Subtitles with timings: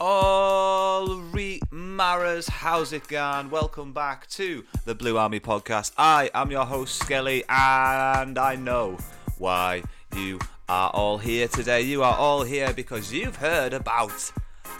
[0.00, 3.48] Ulrich Maras, how's it going?
[3.48, 5.92] Welcome back to the Blue Army podcast.
[5.96, 8.98] I am your host, Skelly, and I know
[9.38, 9.84] why
[10.16, 11.82] you are all here today.
[11.82, 14.32] You are all here because you've heard about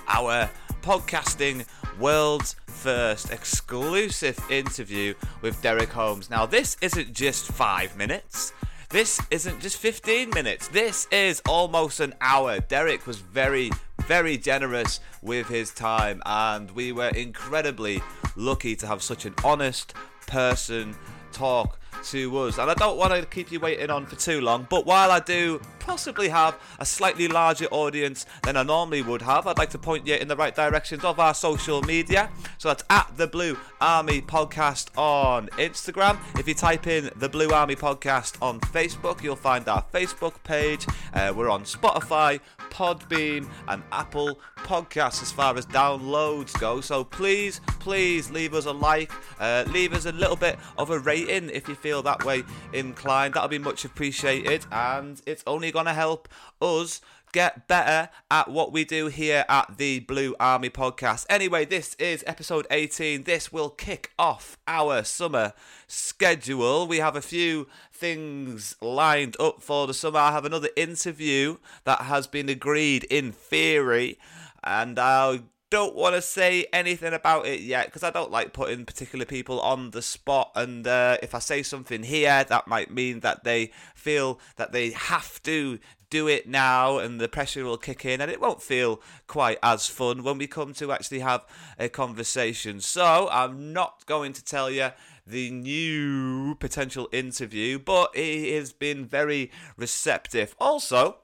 [0.09, 0.51] our
[0.83, 1.65] podcasting
[2.01, 6.29] world's first exclusive interview with Derek Holmes.
[6.29, 8.53] Now, this isn't just five minutes.
[8.91, 10.69] This isn't just 15 minutes.
[10.69, 12.61] This is almost an hour.
[12.61, 13.71] Derek was very,
[14.07, 18.03] very generous with his time, and we were incredibly
[18.37, 19.95] lucky to have such an honest
[20.27, 20.95] person
[21.33, 22.59] talk to us.
[22.59, 25.21] And I don't want to keep you waiting on for too long, but while I
[25.21, 29.79] do possibly have a slightly larger audience than I normally would have, I'd like to
[29.79, 32.31] point you in the right directions of our social media.
[32.59, 36.19] So that's at the Blue Army Podcast on Instagram.
[36.39, 40.87] If you type in the Blue Army Podcast on Facebook, you'll find our Facebook page.
[41.13, 42.41] Uh, we're on Spotify,
[42.71, 46.81] Podbean, and Apple Podcasts as far as downloads go.
[46.81, 50.99] So please, please leave us a like, uh, leave us a little bit of a
[50.99, 53.35] rating if you feel that way inclined.
[53.35, 56.31] That'll be much appreciated, and it's only going to help
[56.63, 57.03] us
[57.35, 61.27] get better at what we do here at the Blue Army podcast.
[61.29, 63.25] Anyway, this is episode 18.
[63.25, 65.53] This will kick off our summer
[65.87, 66.87] schedule.
[66.87, 70.21] We have a few things lined up for the summer.
[70.21, 74.19] I have another interview that has been agreed in theory,
[74.63, 75.41] and I'll
[75.75, 79.61] don't want to say anything about it yet because I don't like putting particular people
[79.61, 80.53] on the spot.
[80.55, 84.91] And uh, if I say something here, that might mean that they feel that they
[84.91, 85.81] have to
[86.11, 89.89] do it now and the pressure will kick in and it won't feel quite as
[89.89, 91.45] fun when we come to actually have
[91.77, 92.81] a conversation.
[92.81, 94.91] So I'm not going to tell you
[95.27, 100.55] the new potential interview, but he has been very receptive.
[100.61, 101.17] Also,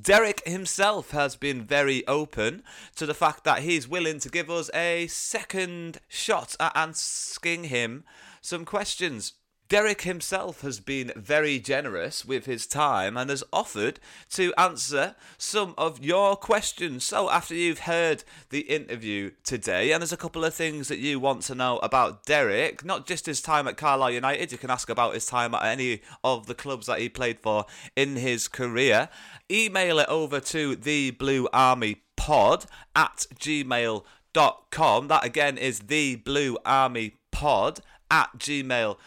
[0.00, 2.62] Derek himself has been very open
[2.96, 8.04] to the fact that he's willing to give us a second shot at asking him
[8.40, 9.34] some questions.
[9.72, 14.00] Derek himself has been very generous with his time and has offered
[14.32, 17.04] to answer some of your questions.
[17.04, 21.18] So, after you've heard the interview today, and there's a couple of things that you
[21.18, 24.90] want to know about Derek, not just his time at Carlisle United, you can ask
[24.90, 27.64] about his time at any of the clubs that he played for
[27.96, 29.08] in his career.
[29.50, 35.08] Email it over to the Blue Army Pod at gmail.com.
[35.08, 37.80] That again is the Blue Army Pod
[38.10, 38.98] at gmail.com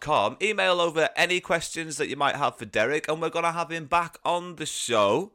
[0.00, 0.36] com.
[0.42, 3.70] Email over any questions that you might have for Derek, and we're going to have
[3.70, 5.32] him back on the show.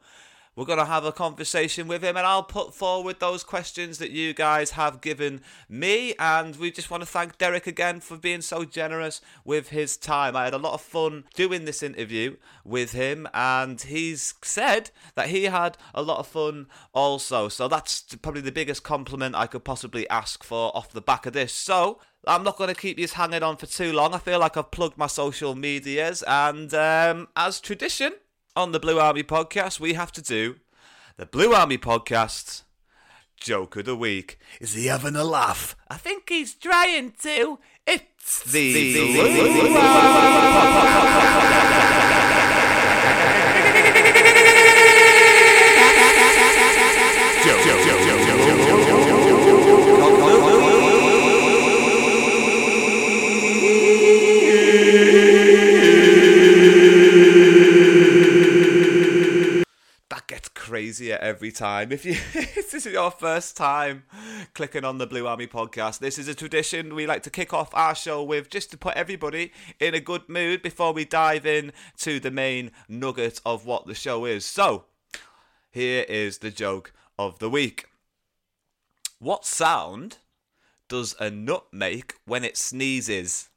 [0.53, 4.11] We're going to have a conversation with him, and I'll put forward those questions that
[4.11, 5.39] you guys have given
[5.69, 6.13] me.
[6.19, 10.35] And we just want to thank Derek again for being so generous with his time.
[10.35, 12.35] I had a lot of fun doing this interview
[12.65, 17.47] with him, and he's said that he had a lot of fun also.
[17.47, 21.31] So that's probably the biggest compliment I could possibly ask for off the back of
[21.31, 21.53] this.
[21.53, 24.13] So I'm not going to keep you hanging on for too long.
[24.13, 26.23] I feel like I've plugged my social medias.
[26.27, 28.13] And um, as tradition
[28.55, 30.57] on the Blue Army podcast, we have to do
[31.17, 32.61] the Blue Army podcast
[33.37, 34.37] joke of the week.
[34.59, 35.75] Is he having a laugh?
[35.89, 37.57] I think he's trying to.
[37.87, 40.81] It's the, the, the Blue Army podcast.
[60.91, 61.91] easier every time.
[61.91, 64.03] If you this is your first time
[64.53, 67.69] clicking on the Blue Army podcast, this is a tradition we like to kick off
[67.73, 71.71] our show with just to put everybody in a good mood before we dive in
[71.97, 74.45] to the main nugget of what the show is.
[74.45, 74.85] So,
[75.71, 77.85] here is the joke of the week.
[79.19, 80.17] What sound
[80.89, 83.49] does a nut make when it sneezes?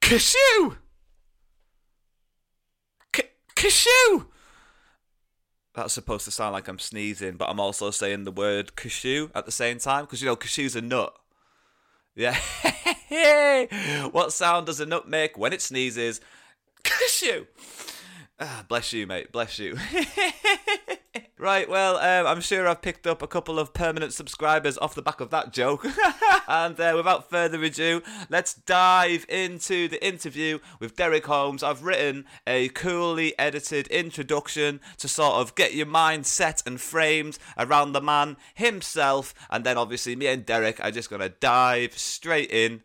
[0.00, 0.76] Cashew!
[3.58, 4.26] Cashew!
[5.74, 9.46] That's supposed to sound like I'm sneezing, but I'm also saying the word cashew at
[9.46, 11.12] the same time because you know cashew's a nut.
[12.14, 12.36] Yeah.
[14.12, 16.20] what sound does a nut make when it sneezes?
[16.84, 17.46] Cashew.
[18.40, 19.32] Ah, bless you, mate.
[19.32, 19.76] Bless you.
[21.38, 25.02] right, well, um, I'm sure I've picked up a couple of permanent subscribers off the
[25.02, 25.84] back of that joke.
[26.48, 28.00] and uh, without further ado,
[28.30, 31.64] let's dive into the interview with Derek Holmes.
[31.64, 37.40] I've written a coolly edited introduction to sort of get your mind set and framed
[37.56, 39.34] around the man himself.
[39.50, 42.82] And then obviously, me and Derek are just going to dive straight in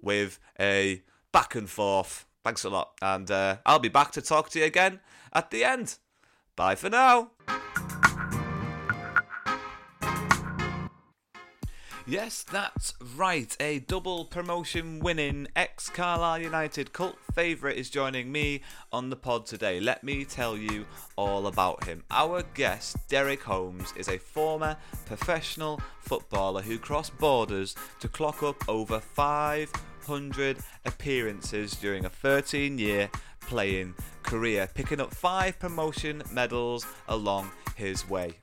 [0.00, 2.92] with a back and forth Thanks a lot.
[3.02, 5.00] And uh, I'll be back to talk to you again
[5.32, 5.96] at the end.
[6.54, 7.32] Bye for now.
[12.06, 13.56] Yes, that's right.
[13.58, 19.46] A double promotion winning ex Carlisle United cult favourite is joining me on the pod
[19.46, 19.80] today.
[19.80, 22.04] Let me tell you all about him.
[22.12, 28.68] Our guest, Derek Holmes, is a former professional footballer who crossed borders to clock up
[28.68, 29.00] over
[30.06, 33.10] 500 appearances during a 13 year
[33.40, 33.92] playing
[34.22, 38.34] career, picking up five promotion medals along his way.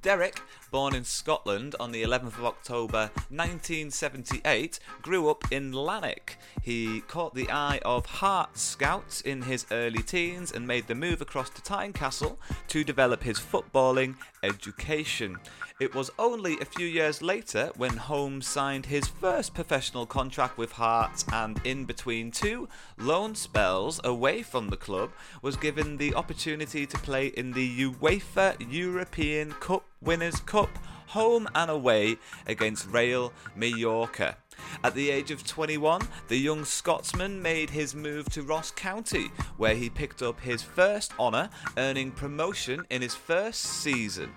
[0.00, 0.40] Derek,
[0.74, 6.36] born in Scotland on the 11th of October 1978, grew up in Lanark.
[6.62, 11.20] He caught the eye of Hearts scouts in his early teens and made the move
[11.20, 15.38] across to Tynecastle to develop his footballing education.
[15.80, 20.72] It was only a few years later when Holmes signed his first professional contract with
[20.72, 22.68] Hearts and in between two
[22.98, 25.10] loan spells away from the club
[25.40, 30.70] was given the opportunity to play in the UEFA European Cup Winners' Cup
[31.08, 32.16] home and away
[32.46, 34.36] against Real Mallorca.
[34.82, 39.74] At the age of 21, the young Scotsman made his move to Ross County, where
[39.74, 44.32] he picked up his first honour, earning promotion in his first season.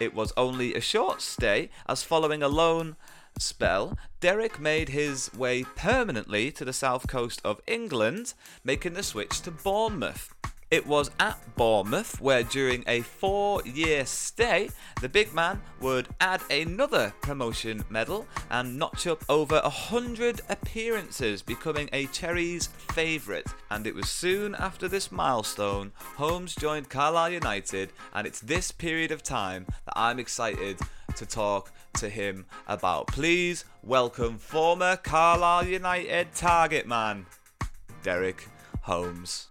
[0.00, 2.96] It was only a short stay, as following a loan
[3.38, 9.40] spell, Derek made his way permanently to the south coast of England, making the switch
[9.42, 10.34] to Bournemouth.
[10.70, 14.70] It was at Bournemouth where, during a four year stay,
[15.00, 21.42] the big man would add another promotion medal and notch up over a hundred appearances,
[21.42, 23.46] becoming a Cherries favourite.
[23.70, 29.12] And it was soon after this milestone, Holmes joined Carlisle United, and it's this period
[29.12, 30.78] of time that I'm excited
[31.16, 33.06] to talk to him about.
[33.08, 37.26] Please welcome former Carlisle United target man,
[38.02, 38.48] Derek
[38.82, 39.48] Holmes.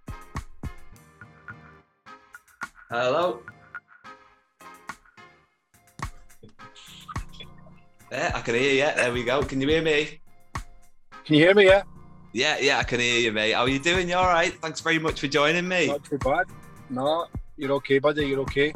[2.94, 3.42] Hello.
[8.12, 8.78] Yeah, I can hear you.
[8.78, 9.42] Yeah, There we go.
[9.42, 10.22] Can you hear me?
[11.26, 11.66] Can you hear me?
[11.66, 11.82] Yeah.
[12.34, 13.54] Yeah, yeah, I can hear you, mate.
[13.54, 14.10] How are you doing?
[14.10, 14.54] You all right?
[14.62, 15.88] Thanks very much for joining me.
[15.88, 16.46] Not too bad.
[16.92, 17.26] No,
[17.58, 18.28] you're okay, buddy.
[18.28, 18.72] You're okay.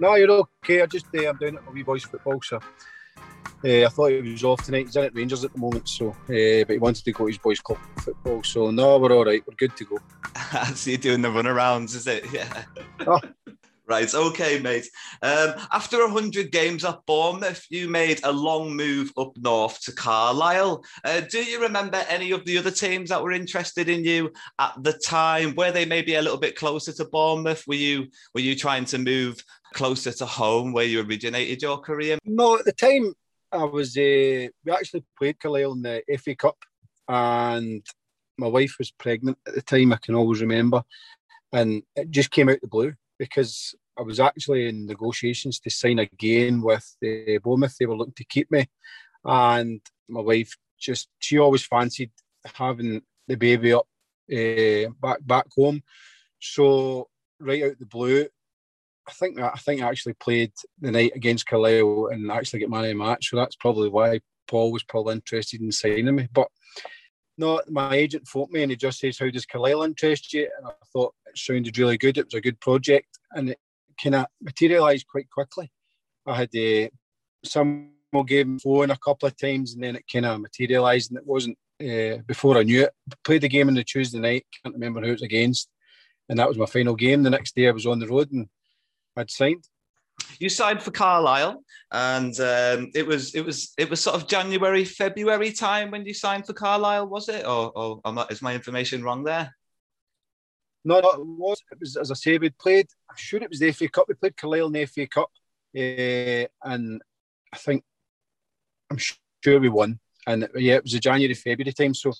[0.00, 0.32] No, you're
[0.64, 0.82] okay.
[0.82, 2.58] I just uh, I'm doing it for wee boys football, so
[3.64, 4.86] uh, I thought he was off tonight.
[4.86, 6.14] He's in at Rangers at the moment, so uh,
[6.64, 8.42] but he wanted to go to his boys' club football.
[8.42, 9.42] So no, we're all right.
[9.46, 9.98] We're good to go.
[10.34, 12.24] I see you doing the runarounds, is it?
[12.32, 12.64] Yeah.
[13.06, 13.20] Oh.
[13.88, 14.86] Right, okay, mate.
[15.22, 20.84] Um, after 100 games at Bournemouth, you made a long move up north to Carlisle.
[21.04, 24.74] Uh, do you remember any of the other teams that were interested in you at
[24.82, 25.54] the time?
[25.54, 27.66] Were they maybe a little bit closer to Bournemouth?
[27.66, 32.18] Were you were you trying to move closer to home where you originated your career?
[32.26, 33.14] No, at the time
[33.52, 33.96] I was.
[33.96, 36.58] Uh, we actually played Carlisle in the FA Cup,
[37.08, 37.84] and
[38.36, 39.92] my wife was pregnant at the time.
[39.92, 40.82] I can always remember,
[41.52, 45.98] and it just came out the blue because I was actually in negotiations to sign
[45.98, 47.76] again with the uh, Bournemouth.
[47.78, 48.68] They were looking to keep me,
[49.24, 52.10] and my wife just she always fancied
[52.54, 53.86] having the baby up
[54.32, 55.82] uh, back back home.
[56.40, 57.08] So
[57.40, 58.26] right out the blue,
[59.08, 62.82] I think I think I actually played the night against Carlisle and actually get of
[62.82, 63.30] the match.
[63.30, 66.28] So that's probably why Paul was probably interested in signing me.
[66.30, 66.48] But
[67.38, 70.66] no, my agent phoned me and he just says, "How does Carlisle interest you?" And
[70.66, 72.18] I thought it sounded really good.
[72.18, 73.58] It was a good project, and it
[74.02, 75.70] kind of materialised quite quickly.
[76.26, 76.88] I had uh,
[77.44, 77.92] some
[78.26, 81.26] gave me phone a couple of times, and then it kind of materialised, and it
[81.26, 82.92] wasn't uh, before I knew it.
[83.24, 84.44] Played the game on the Tuesday night.
[84.62, 85.70] Can't remember who it was against,
[86.28, 87.22] and that was my final game.
[87.22, 88.48] The next day I was on the road and
[89.18, 89.64] I'd signed.
[90.38, 94.84] You signed for Carlisle, and um, it was it was it was sort of January
[94.84, 97.44] February time when you signed for Carlisle, was it?
[97.46, 97.72] Or,
[98.04, 99.54] or not, is my information wrong there?
[100.84, 101.62] No, no, it was.
[101.72, 102.86] It was as I say, we played.
[103.10, 104.06] I'm sure it was the FA Cup.
[104.08, 105.30] We played Carlisle in the FA Cup,
[105.76, 107.02] uh, and
[107.52, 107.82] I think
[108.90, 109.98] I'm sure we won.
[110.26, 112.12] And yeah, it was a January February time, so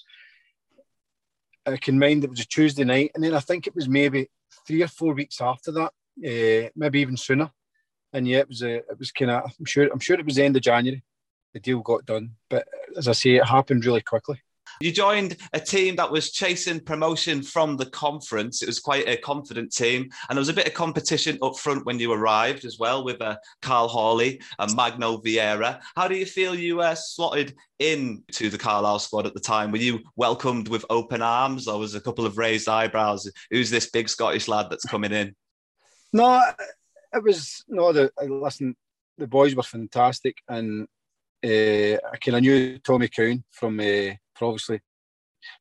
[1.66, 4.28] I can mind it was a Tuesday night, and then I think it was maybe
[4.66, 5.92] three or four weeks after that,
[6.24, 7.50] uh, maybe even sooner.
[8.12, 9.52] And yeah, it was a, it was kind of.
[9.58, 9.88] I'm sure.
[9.92, 11.02] I'm sure it was the end of January.
[11.54, 14.40] The deal got done, but as I say, it happened really quickly.
[14.80, 18.62] You joined a team that was chasing promotion from the conference.
[18.62, 21.84] It was quite a confident team, and there was a bit of competition up front
[21.84, 25.80] when you arrived as well with uh, Karl Hawley and Magno Vieira.
[25.96, 29.72] How do you feel you uh, slotted in to the Carlisle squad at the time?
[29.72, 33.28] Were you welcomed with open arms, or was a couple of raised eyebrows?
[33.50, 35.34] Who's this big Scottish lad that's coming in?
[36.12, 36.42] No,
[37.12, 37.92] it was no.
[37.92, 38.76] The listen,
[39.16, 40.88] the boys were fantastic, and
[41.44, 43.80] uh, I kind of knew Tommy Cowan from.
[43.80, 44.80] Uh, for obviously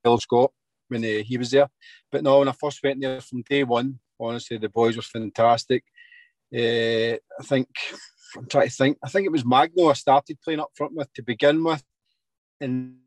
[0.04, 0.52] Bill Scott
[0.88, 1.70] when uh, he was there.
[2.12, 5.84] But no, when I first went there from day one, honestly, the boys were fantastic.
[6.54, 7.68] Uh, I think
[8.38, 8.98] I'm trying to think.
[9.04, 11.84] I think it was Magno I started playing up front with to begin with,
[12.62, 12.98] and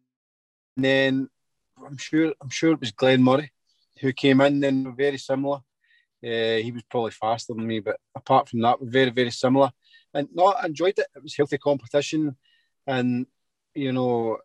[0.76, 1.28] then
[1.84, 3.52] I'm sure I'm sure it was Glenn Murray
[4.00, 4.60] who came in.
[4.60, 5.60] Then very similar.
[6.22, 9.70] Uh, he was probably faster than me, but apart from that, very very similar.
[10.12, 11.06] And no, I enjoyed it.
[11.14, 12.36] It was healthy competition,
[12.86, 13.26] and
[13.74, 14.38] you know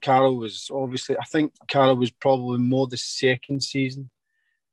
[0.00, 1.16] Karl was obviously.
[1.18, 4.10] I think Karl was probably more the second season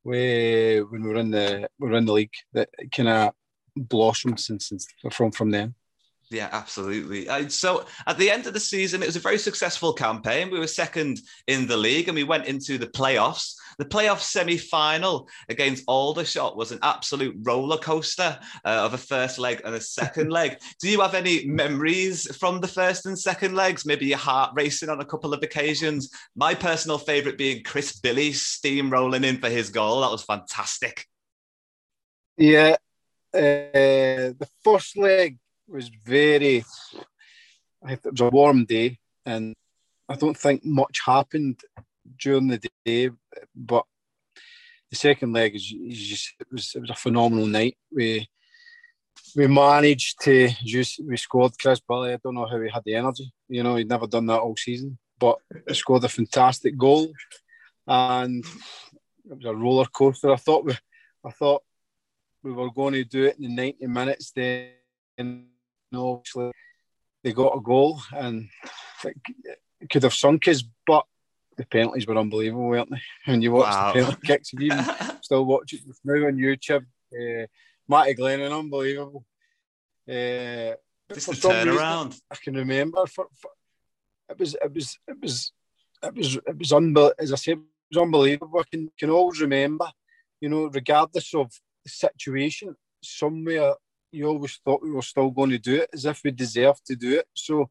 [0.04, 3.34] where when we were in the we were in the league that kind of
[3.76, 5.74] blossomed since, since from from then.
[6.30, 7.28] Yeah, absolutely.
[7.50, 10.50] So at the end of the season, it was a very successful campaign.
[10.50, 13.56] We were second in the league and we went into the playoffs.
[13.78, 19.40] The playoff semi final against Aldershot was an absolute roller coaster uh, of a first
[19.40, 20.58] leg and a second leg.
[20.82, 23.86] Do you have any memories from the first and second legs?
[23.86, 26.10] Maybe your heart racing on a couple of occasions.
[26.36, 30.02] My personal favourite being Chris Billy steamrolling in for his goal.
[30.02, 31.08] That was fantastic.
[32.38, 32.76] Yeah.
[33.34, 35.38] Uh, the first leg
[35.74, 36.64] was very.
[37.86, 39.54] It was a warm day, and
[40.08, 41.60] I don't think much happened
[42.18, 43.10] during the day.
[43.54, 43.86] But
[44.90, 47.78] the second leg is, just it was it was a phenomenal night.
[47.92, 48.28] We
[49.36, 52.14] we managed to use we scored Chris Billy.
[52.14, 53.34] I don't know how he had the energy.
[53.50, 55.38] You know, he'd never done that all season, but
[55.68, 57.12] he scored a fantastic goal,
[57.88, 60.32] and it was a roller coaster.
[60.32, 60.74] I thought we,
[61.26, 61.64] I thought
[62.44, 64.32] we were going to do it in the ninety minutes.
[64.32, 65.48] Then
[65.96, 66.52] obviously
[67.24, 68.50] they got a goal and
[69.04, 71.06] it could have sunk us, but
[71.58, 73.02] the penalties were unbelievable, weren't they?
[73.32, 73.94] And you watch wow.
[73.94, 74.72] the penalty kicks, if you
[75.22, 77.48] still watch it now on YouTube, uh,
[77.88, 79.26] Matty Glennon, unbelievable.
[80.08, 80.76] Uh,
[81.14, 82.20] Just the turnaround.
[82.32, 83.52] I can remember for, for,
[84.30, 85.52] it was it was it was
[86.04, 87.16] it was it was unbelievable.
[87.20, 88.60] As I said, it was unbelievable.
[88.60, 89.90] I can can always remember,
[90.42, 91.52] you know, regardless of
[91.86, 93.76] the situation, somewhere
[94.14, 96.96] you always thought we were still going to do it as if we deserved to
[96.96, 97.28] do it.
[97.34, 97.70] So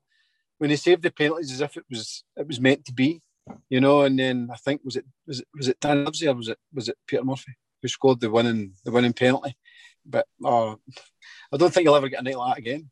[0.58, 3.22] when he saved the penalties as if it was it was meant to be,
[3.68, 6.34] you know, and then I think was it was it was it Dan Livesey or
[6.34, 9.56] was it was it Peter Murphy who scored the winning the winning penalty?
[10.04, 10.72] But uh,
[11.52, 12.90] I don't think you'll ever get a night like that again.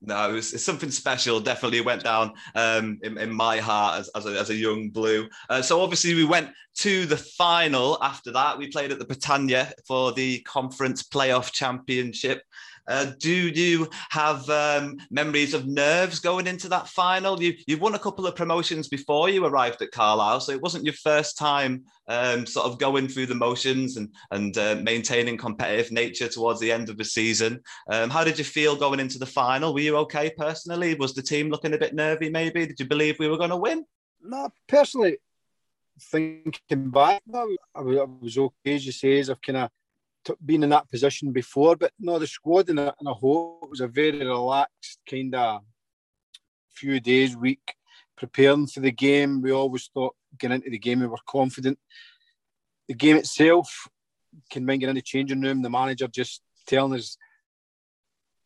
[0.00, 1.40] No, it was it's something special.
[1.40, 5.28] Definitely went down um, in, in, my heart as, as, a, as a young blue.
[5.50, 7.98] Uh, so obviously we went to the final.
[8.00, 12.42] After that, we played at the Britannia for the conference playoff championship.
[12.88, 17.40] Uh, do you have um, memories of nerves going into that final?
[17.42, 20.84] You you've won a couple of promotions before you arrived at Carlisle, so it wasn't
[20.84, 25.92] your first time um, sort of going through the motions and and uh, maintaining competitive
[25.92, 27.60] nature towards the end of the season.
[27.90, 29.74] Um, how did you feel going into the final?
[29.74, 30.94] Were you okay personally?
[30.94, 32.30] Was the team looking a bit nervy?
[32.30, 33.84] Maybe did you believe we were going to win?
[34.20, 35.18] No, personally,
[36.00, 38.74] thinking back, no, I was okay.
[38.74, 39.70] As you say, I've kind of
[40.44, 43.80] been in that position before, but no, the squad in a, in a whole was
[43.80, 45.62] a very relaxed kind of
[46.74, 47.74] few days, week
[48.16, 49.40] preparing for the game.
[49.40, 51.78] We always thought getting into the game we were confident.
[52.88, 53.88] The game itself
[54.50, 57.16] can mind in the changing room, the manager just telling us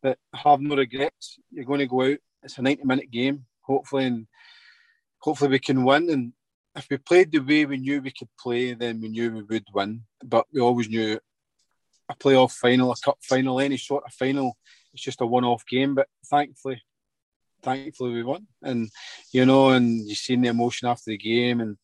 [0.01, 1.39] that have no regrets.
[1.51, 2.17] You're going to go out.
[2.43, 4.27] It's a 90 minute game, hopefully, and
[5.19, 6.09] hopefully we can win.
[6.09, 6.33] And
[6.75, 9.67] if we played the way we knew we could play, then we knew we would
[9.73, 10.03] win.
[10.23, 11.19] But we always knew
[12.09, 14.57] a playoff final, a cup final, any sort of final,
[14.93, 15.95] it's just a one-off game.
[15.95, 16.81] But thankfully,
[17.61, 18.89] thankfully we won, and
[19.31, 21.77] you know, and you've seen the emotion after the game, and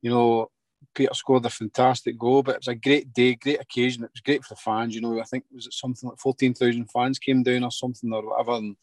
[0.00, 0.50] you know,
[0.94, 4.04] Peter scored a fantastic goal, but it was a great day, great occasion.
[4.04, 4.94] It was great for the fans.
[4.94, 8.12] You know, I think was it something like fourteen thousand fans came down or something
[8.12, 8.76] or whatever, and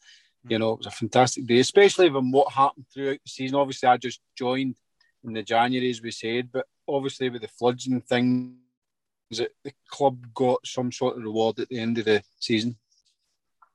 [0.48, 0.60] you mm.
[0.60, 3.56] know it was a fantastic day, especially from what happened throughout the season.
[3.56, 4.74] Obviously, I just joined
[5.24, 8.54] in the January, as we said, but obviously with the floods and things,
[9.38, 12.76] that the club got some sort of reward at the end of the season.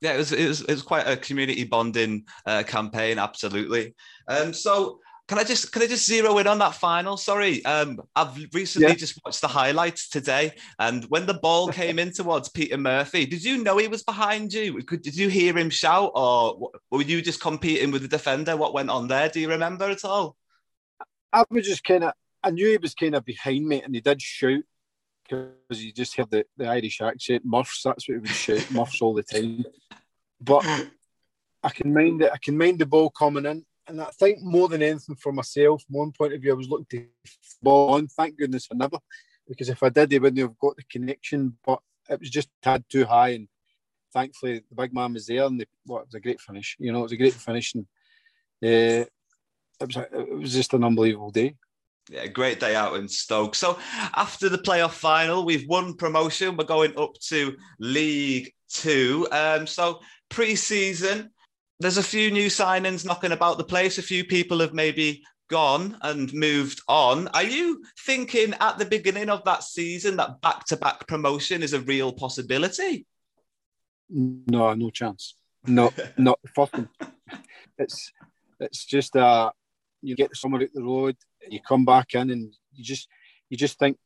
[0.02, 3.96] Yeah, it was it was, it was quite a community bonding uh, campaign, absolutely.
[4.28, 7.18] Um, so can I just can I just zero in on that final?
[7.18, 8.96] Sorry, um, I've recently yeah.
[8.96, 13.44] just watched the highlights today, and when the ball came in towards Peter Murphy, did
[13.44, 14.84] you know he was behind you?
[14.84, 18.56] Could, did you hear him shout, or were you just competing with the defender?
[18.56, 19.30] What went on there?
[19.30, 20.36] Do you remember at all?
[21.34, 24.02] I was just kind of I knew he was kind of behind me, and he
[24.02, 24.62] did shout
[25.28, 27.82] because you just heard the, the Irish accent, Muffs.
[27.84, 29.66] That's what would shout, Muffs all the time.
[30.40, 30.66] But
[31.64, 32.32] I can mind it.
[32.34, 35.84] I can mind the ball coming in and I think more than anything for myself,
[35.90, 37.08] one point of view, I was looking to
[37.62, 38.08] ball on.
[38.08, 38.98] Thank goodness I never,
[39.48, 41.58] because if I did, they wouldn't have got the connection.
[41.66, 41.80] But
[42.10, 43.48] it was just had too high, and
[44.14, 46.76] thankfully the big man was there, and the, well, it was a great finish.
[46.80, 47.86] You know, it was a great finish, and
[48.64, 49.06] uh,
[49.82, 51.56] it was a, it was just an unbelievable day.
[52.10, 53.56] Yeah, great day out in Stoke.
[53.56, 53.80] So
[54.16, 56.56] after the playoff final, we've won promotion.
[56.56, 59.28] We're going up to League Two.
[59.32, 61.32] Um, so pre-season,
[61.80, 63.98] there's a few new signings knocking about the place.
[63.98, 67.28] A few people have maybe gone and moved on.
[67.30, 71.74] Are you thinking at the beginning of that season that back to back promotion is
[71.74, 73.06] a real possibility?
[74.10, 75.36] No, no chance.
[75.66, 76.90] No, not fucking.
[77.78, 78.12] It's
[78.60, 79.52] it's just uh
[80.02, 81.16] you get somewhere at the road,
[81.50, 83.08] you come back in, and you just
[83.50, 83.98] you just think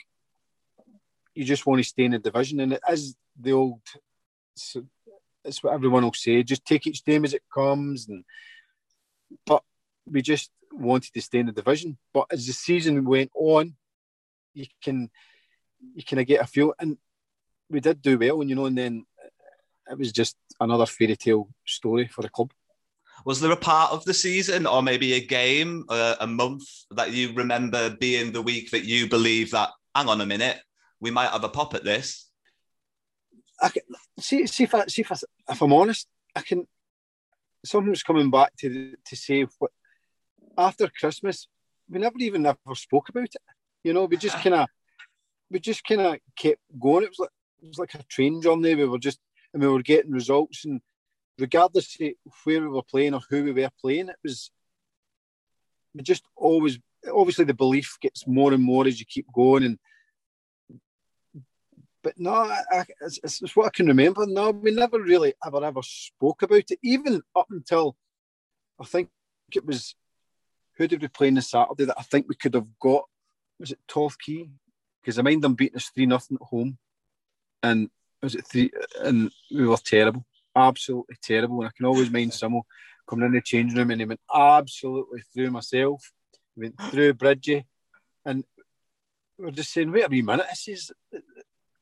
[1.33, 3.81] you just want to stay in the division, and it is the old
[5.45, 6.43] it's what everyone will say.
[6.43, 8.23] Just take each game as it comes, and
[9.45, 9.63] but
[10.05, 11.97] we just wanted to stay in the division.
[12.13, 13.75] But as the season went on,
[14.53, 15.09] you can
[15.95, 16.97] you of get a feel, and
[17.69, 19.05] we did do well, and you know, and then
[19.89, 22.51] it was just another fairy tale story for the club.
[23.25, 27.11] Was there a part of the season, or maybe a game, uh, a month that
[27.11, 29.69] you remember being the week that you believe that?
[29.95, 30.59] Hang on a minute,
[30.99, 32.29] we might have a pop at this.
[33.61, 33.83] I can
[34.19, 35.17] see see if I, see if, I,
[35.49, 36.67] if I'm honest, I can.
[37.65, 39.71] Something's coming back to to say what
[40.57, 41.47] after Christmas,
[41.89, 43.41] we never even ever spoke about it.
[43.83, 44.67] You know, we just kind of
[45.49, 47.03] we just kind of kept going.
[47.03, 47.29] It was like
[47.61, 48.75] it was like a train journey.
[48.75, 49.19] We were just
[49.53, 50.81] and we were getting results, and
[51.39, 52.09] regardless of
[52.43, 54.51] where we were playing or who we were playing, it was
[56.01, 56.79] just always
[57.13, 59.79] obviously the belief gets more and more as you keep going and
[62.01, 64.25] but no, I, I, it's, it's, what I can remember.
[64.25, 67.95] No, we never really ever ever spoke about it, even up until
[68.79, 69.09] I think
[69.53, 69.95] it was
[70.77, 73.03] who did we play on the Saturday that I think we could have got.
[73.59, 74.49] Was it Torquay?
[75.01, 76.77] Because I mind them beating us three nothing at home,
[77.61, 77.89] and
[78.21, 78.71] was it three?
[79.01, 81.61] And we were terrible, absolutely terrible.
[81.61, 82.63] And I can always mind someone
[83.07, 86.11] coming in the changing room and he went absolutely through myself,
[86.55, 87.65] he went through Bridgie,
[88.25, 88.43] and
[89.37, 90.91] we're just saying, wait a wee minute, this is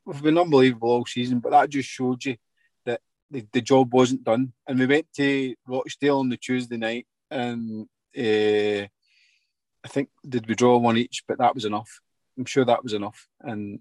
[0.05, 2.37] we've been unbelievable all season, but that just showed you
[2.85, 4.53] that the, the job wasn't done.
[4.65, 8.87] And we went to Rochdale on the Tuesday night, and uh,
[9.83, 11.99] I think did we draw one each, but that was enough.
[12.37, 13.27] I'm sure that was enough.
[13.41, 13.79] And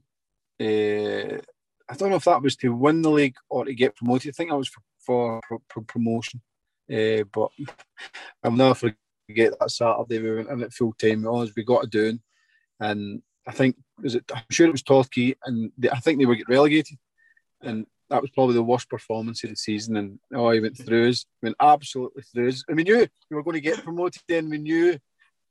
[0.60, 1.38] uh,
[1.88, 4.30] I don't know if that was to win the league or to get promoted.
[4.30, 6.40] I think that was for, for, for promotion.
[6.92, 7.50] Uh, but
[8.42, 11.26] I'll never forget that Saturday we went in at full time.
[11.26, 12.18] All we got to do,
[12.80, 14.24] and I think was it?
[14.32, 16.98] I'm sure it was Torquay, and they, I think they were get relegated,
[17.62, 19.96] and that was probably the worst performance of the season.
[19.96, 23.42] And oh, he went through us, went absolutely through us, and we knew we were
[23.42, 24.22] going to get promoted.
[24.28, 24.98] Then we knew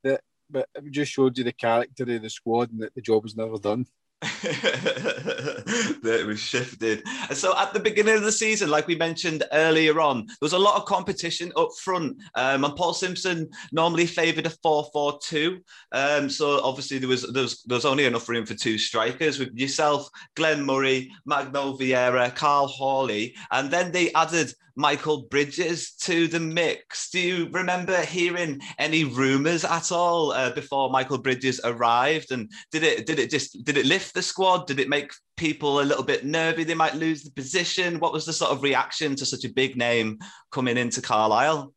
[0.04, 3.24] that, but it just showed you the character of the squad and that the job
[3.24, 3.86] was never done.
[4.22, 7.02] that was shifted.
[7.32, 10.58] So at the beginning of the season, like we mentioned earlier on, there was a
[10.58, 12.16] lot of competition up front.
[12.34, 15.58] Um, and Paul Simpson normally favoured a 4-4-2.
[15.92, 19.38] Um, so obviously there was, there was there was only enough room for two strikers
[19.38, 26.28] with yourself, Glenn Murray, Magno Vieira, Karl Hawley, and then they added Michael Bridges to
[26.28, 27.08] the mix.
[27.10, 32.30] Do you remember hearing any rumours at all uh, before Michael Bridges arrived?
[32.30, 34.66] And did it did it just did it lift the squad?
[34.66, 36.64] Did it make people a little bit nervy?
[36.64, 37.98] They might lose the position.
[37.98, 40.18] What was the sort of reaction to such a big name
[40.52, 41.72] coming into Carlisle?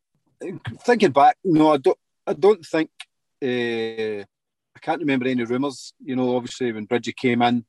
[0.81, 1.97] Thinking back, no, I don't.
[2.27, 2.89] I don't think.
[3.41, 4.25] Uh,
[4.75, 5.93] I can't remember any rumours.
[6.03, 7.65] You know, obviously when Bridges came in,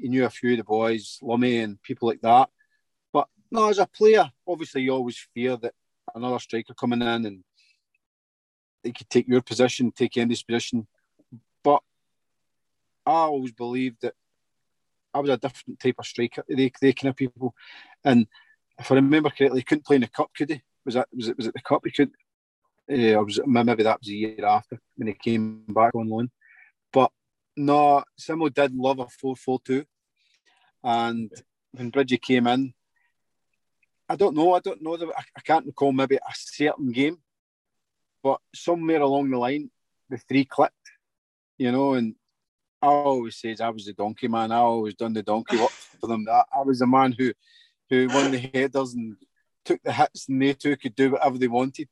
[0.00, 2.48] he knew a few of the boys, Lummy and people like that.
[3.50, 5.74] No, as a player, obviously you always fear that
[6.14, 7.44] another striker coming in and
[8.84, 10.86] they could take your position, take Andy's position.
[11.64, 11.82] But
[13.06, 14.14] I always believed that
[15.14, 16.44] I was a different type of striker.
[16.48, 17.54] They, they kind of people,
[18.04, 18.26] and
[18.78, 20.62] if I remember correctly, he couldn't play in the cup, could he?
[20.84, 21.36] Was that was it?
[21.36, 21.82] Was it the cup?
[21.84, 22.10] He could.
[22.90, 26.30] Uh, was maybe that was a year after when he came back on loan.
[26.92, 27.10] But
[27.56, 29.84] no, Simo did love a 4-4-2.
[30.84, 31.30] And
[31.72, 32.72] when Bridgie came in,
[34.08, 34.54] I don't know.
[34.54, 34.96] I don't know.
[34.96, 37.18] The, I, I can't recall maybe a certain game,
[38.22, 39.70] but somewhere along the line,
[40.08, 40.74] the three clicked,
[41.58, 41.94] you know.
[41.94, 42.14] And
[42.80, 44.50] I always says I was the donkey man.
[44.50, 46.26] I always done the donkey work for them.
[46.30, 47.32] I, I was the man who,
[47.90, 49.16] who won the headers and
[49.64, 51.88] took the hits, and they two could do whatever they wanted,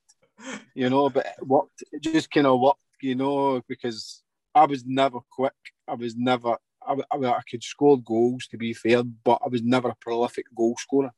[0.75, 1.11] you know.
[1.11, 1.85] But it worked.
[1.93, 4.23] It just kind of worked, you know, because
[4.55, 5.53] I was never quick.
[5.87, 6.57] I was never.
[6.89, 10.47] I, I, I could score goals to be fair, but I was never a prolific
[10.57, 11.11] goal scorer.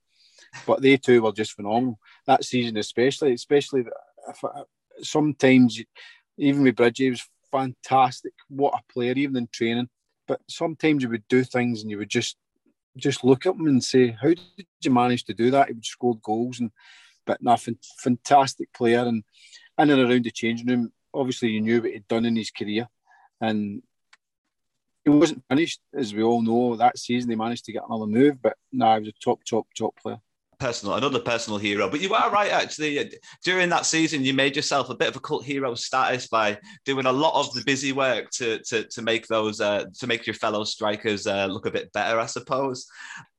[0.67, 3.33] But they two were just phenomenal that season, especially.
[3.33, 3.85] Especially
[4.27, 4.65] I, uh,
[5.03, 5.81] sometimes,
[6.37, 8.33] even with Bridgie, he was fantastic.
[8.49, 9.89] What a player, even in training.
[10.27, 12.37] But sometimes you would do things and you would just
[12.97, 15.85] just look at him and say, "How did you manage to do that?" He would
[15.85, 16.71] score goals and,
[17.25, 17.79] but nothing.
[17.99, 19.23] Fantastic player and
[19.79, 20.93] in and around the changing room.
[21.15, 22.89] Obviously, you knew what he'd done in his career,
[23.41, 23.83] and
[25.05, 26.77] he wasn't finished, as we all know.
[26.77, 29.43] That season, they managed to get another move, but no, nah, he was a top,
[29.45, 30.21] top, top player
[30.59, 31.89] personal, another personal hero.
[31.89, 33.13] But you are right, actually.
[33.45, 37.07] During that season, you made yourself a bit of a cult hero status by doing
[37.07, 40.35] a lot of the busy work to to, to make those uh, to make your
[40.35, 42.87] fellow strikers uh, look a bit better, I suppose.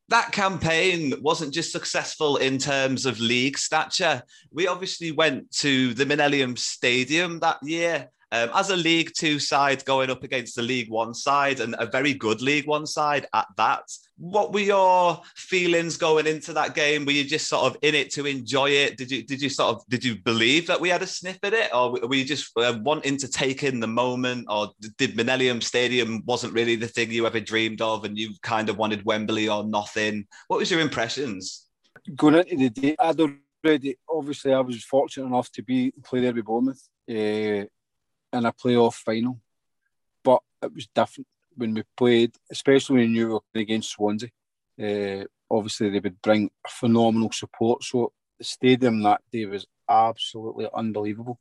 [0.10, 4.24] That campaign wasn't just successful in terms of league stature.
[4.52, 9.84] We obviously went to the Millennium Stadium that year um, as a League Two side
[9.86, 13.48] going up against the League One side and a very good League One side at
[13.58, 13.84] that,
[14.20, 17.06] what were your feelings going into that game?
[17.06, 18.98] Were you just sort of in it to enjoy it?
[18.98, 21.54] Did you did you sort of did you believe that we had a sniff at
[21.54, 25.62] it, or were you just uh, wanting to take in the moment, or did Millennium
[25.62, 29.48] Stadium wasn't really the thing you ever dreamed of, and you kind of wanted Wembley
[29.48, 30.28] or nothing?
[30.48, 31.66] What was your impressions?
[32.16, 36.34] Going into the day, I'd already obviously I was fortunate enough to be play there
[36.34, 36.88] with Bournemouth.
[37.10, 37.66] Uh,
[38.34, 39.40] in a playoff final,
[40.24, 44.30] but it was different when we played, especially when you were against Swansea.
[44.82, 47.84] Uh, obviously, they would bring phenomenal support.
[47.84, 51.40] So the stadium that day was absolutely unbelievable.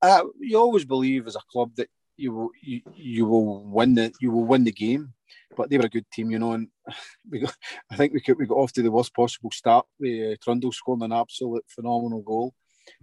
[0.00, 4.12] Uh, you always believe as a club that you will you, you will win the
[4.20, 5.12] you will win the game,
[5.56, 6.52] but they were a good team, you know.
[6.52, 6.68] And
[7.30, 7.56] we got,
[7.90, 11.02] I think we could, we got off to the worst possible start uh, Trundle scoring
[11.02, 12.54] an absolute phenomenal goal.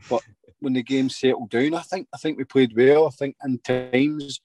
[0.09, 0.21] But
[0.59, 3.07] when the game settled down, I think I think we played well.
[3.07, 4.41] I think in times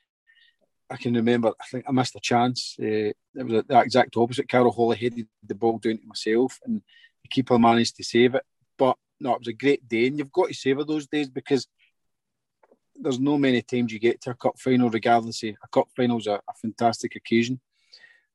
[0.90, 1.48] I can remember.
[1.60, 2.76] I think I missed a chance.
[2.80, 4.48] Uh, it was the exact opposite.
[4.48, 6.82] Karl Hawley headed the ball down to myself, and
[7.22, 8.44] the keeper managed to save it.
[8.76, 11.68] But no, it was a great day, and you've got to savour those days because
[12.96, 15.42] there's no many times you get to a cup final, regardless.
[15.42, 17.60] Of, a cup final's a, a fantastic occasion.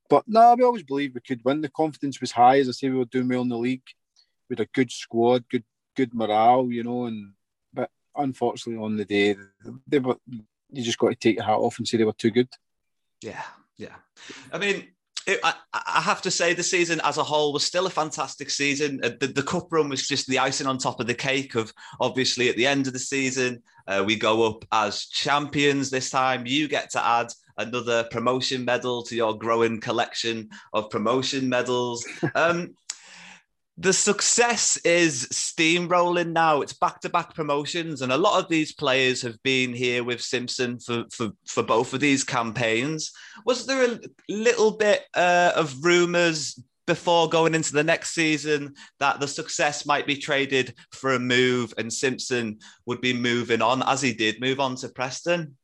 [0.09, 1.61] But no, we always believed we could win.
[1.61, 2.59] The confidence was high.
[2.59, 3.83] As I say, we were doing well in the league.
[4.49, 5.63] Had a good squad, good
[5.95, 7.05] good morale, you know.
[7.05, 7.33] And
[7.73, 9.35] but unfortunately, on the day,
[9.87, 10.17] they were.
[10.71, 12.49] You just got to take your hat off and say they were too good.
[13.21, 13.43] Yeah,
[13.77, 13.95] yeah.
[14.51, 14.87] I mean,
[15.27, 18.49] it, I, I, have to say the season as a whole was still a fantastic
[18.49, 18.99] season.
[19.03, 21.55] Uh, the, the, cup run was just the icing on top of the cake.
[21.55, 25.89] Of obviously at the end of the season, uh, we go up as champions.
[25.89, 27.27] This time, you get to add
[27.57, 32.05] another promotion medal to your growing collection of promotion medals.
[32.35, 32.75] Um,
[33.77, 36.61] the success is steamrolling now.
[36.61, 40.21] It's back to back promotions, and a lot of these players have been here with
[40.21, 43.11] Simpson for, for, for both of these campaigns.
[43.45, 46.57] Was there a little bit uh, of rumours
[46.87, 51.73] before going into the next season that the success might be traded for a move
[51.77, 55.57] and Simpson would be moving on as he did move on to Preston?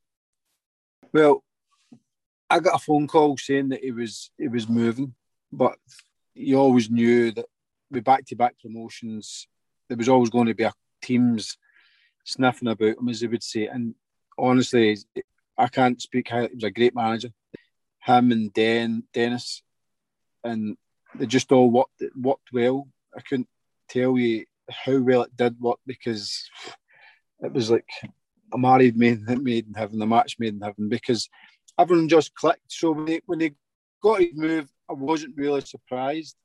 [1.14, 1.44] Well,
[2.50, 5.14] I got a phone call saying that he was he was moving,
[5.54, 5.78] but
[6.34, 7.46] you always knew that
[7.92, 9.48] with back to back promotions,
[9.88, 11.58] there was always going to be a teams
[12.24, 13.68] sniffing about him, as they would say.
[13.68, 13.96] And
[14.38, 14.98] honestly,
[15.58, 17.30] I can't speak how he was a great manager.
[18.00, 19.62] Him and Den Dennis,
[20.44, 20.78] and
[21.16, 22.88] they just all worked worked well.
[23.16, 23.50] I couldn't
[23.90, 26.50] tell you how well it did work because
[27.42, 27.86] it was like
[28.54, 31.30] a married made, made in heaven, a match made in heaven because
[31.78, 32.72] everyone just clicked.
[32.72, 33.52] So when they, when they
[34.02, 36.36] got his move, I wasn't really surprised.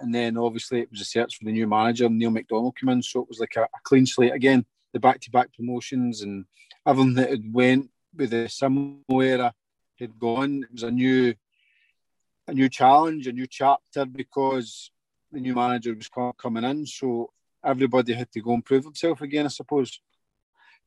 [0.00, 3.02] And then obviously it was a search for the new manager, Neil McDonald came in.
[3.02, 6.44] So it was like a, a clean slate again, the back to back promotions and
[6.86, 9.54] everything that had went with the era
[9.98, 10.62] had gone.
[10.62, 11.34] It was a new
[12.46, 14.90] a new challenge, a new chapter because
[15.30, 16.08] the new manager was
[16.38, 16.86] coming in.
[16.86, 17.30] So
[17.62, 20.00] everybody had to go and prove himself again, I suppose.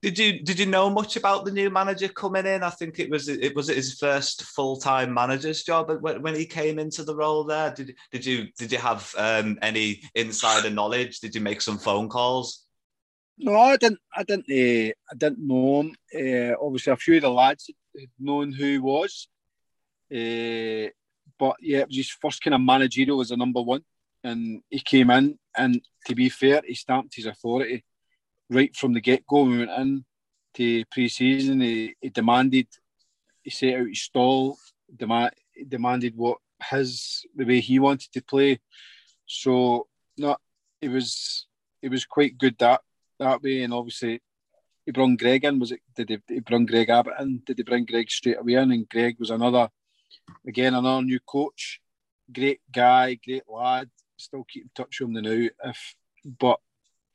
[0.02, 2.64] Did you did you know much about the new manager coming in?
[2.64, 6.46] I think it was it was his first full time manager's job when, when he
[6.46, 7.72] came into the role there.
[7.72, 11.20] Did did you did you have um, any insider knowledge?
[11.20, 12.66] Did you make some phone calls?
[13.38, 14.00] No, I didn't.
[14.16, 14.50] I didn't.
[14.50, 15.96] Uh, I didn't know him.
[16.16, 19.28] Uh, obviously, a few of the lads had known who he was,
[20.12, 20.90] uh,
[21.38, 23.84] but yeah, it was his first kind of managerial as a number one,
[24.24, 25.38] and he came in.
[25.56, 27.84] And to be fair, he stamped his authority
[28.52, 29.44] right from the get go.
[29.44, 30.06] We went in
[30.56, 31.62] to pre season.
[31.62, 32.68] He, he, demanded,
[33.42, 34.58] he set out his stall,
[34.96, 35.32] demand,
[35.68, 36.38] demanded what
[36.70, 38.60] his the way he wanted to play.
[39.26, 39.88] So
[40.18, 40.36] no,
[40.82, 41.48] it was
[41.82, 42.82] it was quite good that
[43.20, 43.64] that way.
[43.64, 44.22] And obviously,
[44.86, 45.60] he brought Greg in.
[45.60, 45.80] Was it?
[45.96, 47.42] Did he, he bring Greg Abbott in?
[47.46, 48.72] Did he bring Greg straight away in?
[48.72, 49.70] And Greg was another,
[50.46, 51.80] again another new coach.
[52.32, 53.90] Great guy, great lad.
[54.18, 55.70] Still keep in touch with him now.
[55.70, 55.96] If
[56.40, 56.60] but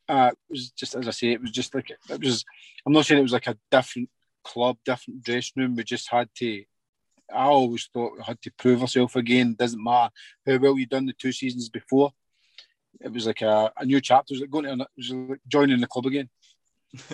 [0.09, 2.45] uh, it was just as I say, it was just like it was.
[2.87, 4.09] I'm not saying it was like a different
[4.45, 5.75] club, different dressing room.
[5.75, 6.65] We just had to.
[7.33, 9.57] I always thought we had to prove ourselves again.
[9.59, 10.11] Doesn't matter
[10.47, 12.13] how well you done the two seasons before.
[13.01, 14.33] It was like a, a new chapter.
[14.33, 16.29] It was like going to, it was like joining the club again.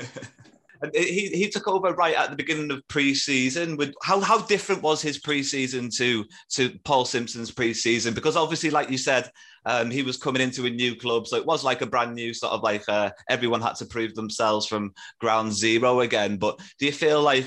[0.94, 3.76] he, he took over right at the beginning of pre-season.
[3.76, 8.14] With how how different was his pre-season to to Paul Simpson's pre-season?
[8.14, 9.30] Because obviously, like you said,
[9.64, 12.34] um, he was coming into a new club, so it was like a brand new
[12.34, 16.36] sort of like uh, everyone had to prove themselves from ground zero again.
[16.36, 17.46] But do you feel like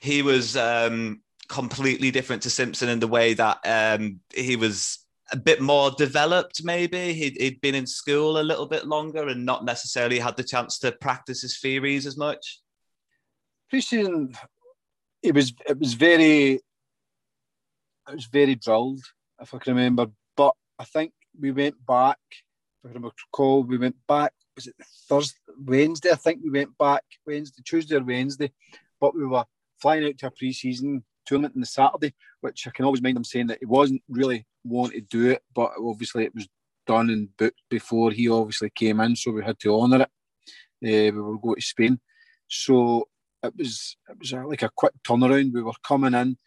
[0.00, 4.98] he was um, completely different to Simpson in the way that um, he was
[5.30, 7.12] a bit more developed, maybe.
[7.12, 10.78] He'd, he'd been in school a little bit longer and not necessarily had the chance
[10.80, 12.60] to practice his theories as much.
[13.72, 14.34] Preseason,
[15.22, 19.02] it was it was very it was very drilled,
[19.40, 20.06] if I can remember.
[20.36, 22.18] But I think we went back,
[22.82, 24.74] if I can recall, we went back, was it
[25.08, 26.10] Thursday, Wednesday?
[26.10, 28.50] I think we went back Wednesday, Tuesday or Wednesday,
[28.98, 29.44] but we were
[29.80, 33.16] flying out to a pre season tournament on the Saturday, which I can always mind
[33.16, 36.48] him saying that he wasn't really wanting to do it, but obviously it was
[36.86, 40.10] done and booked before he obviously came in, so we had to honour it.
[40.80, 42.00] Uh, we were going to Spain,
[42.48, 43.08] so
[43.42, 45.52] it was it was like a quick turnaround.
[45.52, 46.38] We were coming in.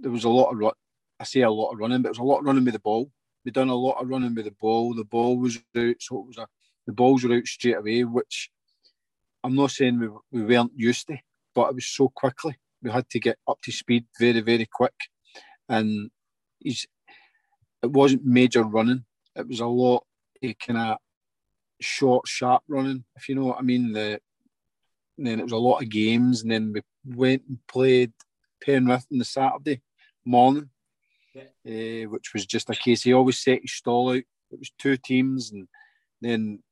[0.00, 0.72] There was a lot of run.
[1.18, 2.80] I say a lot of running, but it was a lot of running with the
[2.80, 3.10] ball.
[3.44, 4.94] We done a lot of running with the ball.
[4.94, 6.46] The ball was out, so it was a
[6.86, 8.50] the balls were out straight away, which
[9.42, 11.16] I'm not saying we, we weren't used to,
[11.54, 14.94] but it was so quickly we had to get up to speed very, very quick.
[15.68, 16.10] And
[16.60, 16.86] he's
[17.82, 19.04] it wasn't major running.
[19.34, 20.04] It was a lot
[20.42, 20.98] of kind of
[21.80, 23.92] short, sharp running, if you know what I mean.
[23.92, 24.20] The
[25.16, 28.12] then it was a lot of games, and then we went and played
[28.62, 29.80] Penrith on the Saturday
[30.24, 30.70] morning,
[31.34, 32.04] yeah.
[32.04, 33.02] uh, which was just a case.
[33.02, 34.16] He always set his stall out.
[34.50, 35.68] It was two teams, and
[36.20, 36.62] then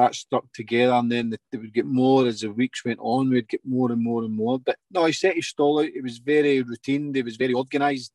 [0.00, 3.30] that stuck together, and then they would get more as the weeks went on.
[3.30, 4.58] We'd get more and more and more.
[4.58, 5.90] But no, he set his stall out.
[5.92, 7.14] He was very routine.
[7.14, 8.12] He was very organised.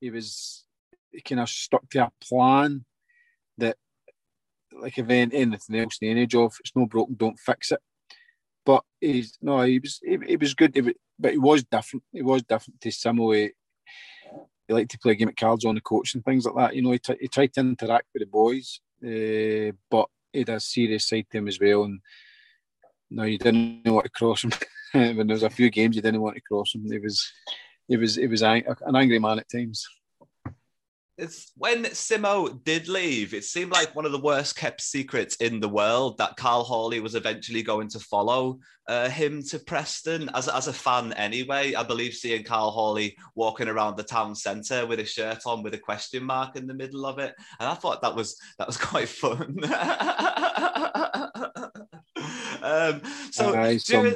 [0.00, 0.64] He was
[1.10, 2.84] he kind of stuck to a plan
[3.58, 3.76] that,
[4.72, 7.80] like if anything else in any job, if it's no broken, don't fix it.
[8.64, 10.74] But he's no, he was he, he was good.
[10.74, 12.04] He, but he was different.
[12.12, 13.50] He was different to Simo.
[14.68, 16.76] He liked to play a game of cards on the coach and things like that.
[16.76, 20.48] You know, he, t- he tried to interact with the boys, uh, but he had
[20.50, 21.84] a serious side to him as well.
[21.84, 22.00] And
[23.10, 24.52] no, you didn't want to cross him.
[24.92, 26.84] when there was a few games, you didn't want to cross him.
[26.90, 27.30] He was,
[27.88, 28.64] he was, he was an
[28.94, 29.86] angry man at times.
[31.18, 35.60] It's when Simo did leave, it seemed like one of the worst kept secrets in
[35.60, 40.30] the world that Karl Hawley was eventually going to follow uh, him to Preston.
[40.34, 44.86] As, as a fan, anyway, I believe seeing Karl Hawley walking around the town centre
[44.86, 47.74] with a shirt on with a question mark in the middle of it, and I
[47.74, 49.58] thought that was that was quite fun.
[52.62, 54.14] um, so nice during,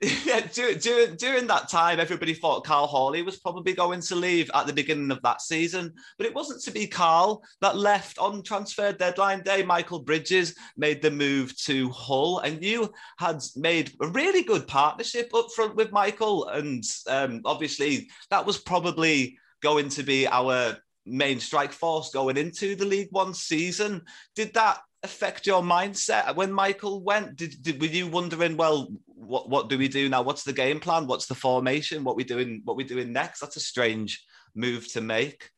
[0.24, 4.66] yeah, during, during that time, everybody thought Karl Hawley was probably going to leave at
[4.66, 8.92] the beginning of that season, but it wasn't to be Karl that left on transfer
[8.92, 9.62] deadline day.
[9.62, 15.32] Michael Bridges made the move to Hull, and you had made a really good partnership
[15.32, 20.76] up front with Michael, and um, obviously that was probably going to be our
[21.06, 24.02] main strike force going into the League One season.
[24.34, 27.36] Did that affect your mindset when Michael went?
[27.36, 28.88] Did, did were you wondering, well,
[29.26, 30.22] what what do we do now?
[30.22, 31.06] What's the game plan?
[31.06, 32.04] What's the formation?
[32.04, 32.62] What we doing?
[32.64, 33.40] What we doing next?
[33.40, 35.50] That's a strange move to make.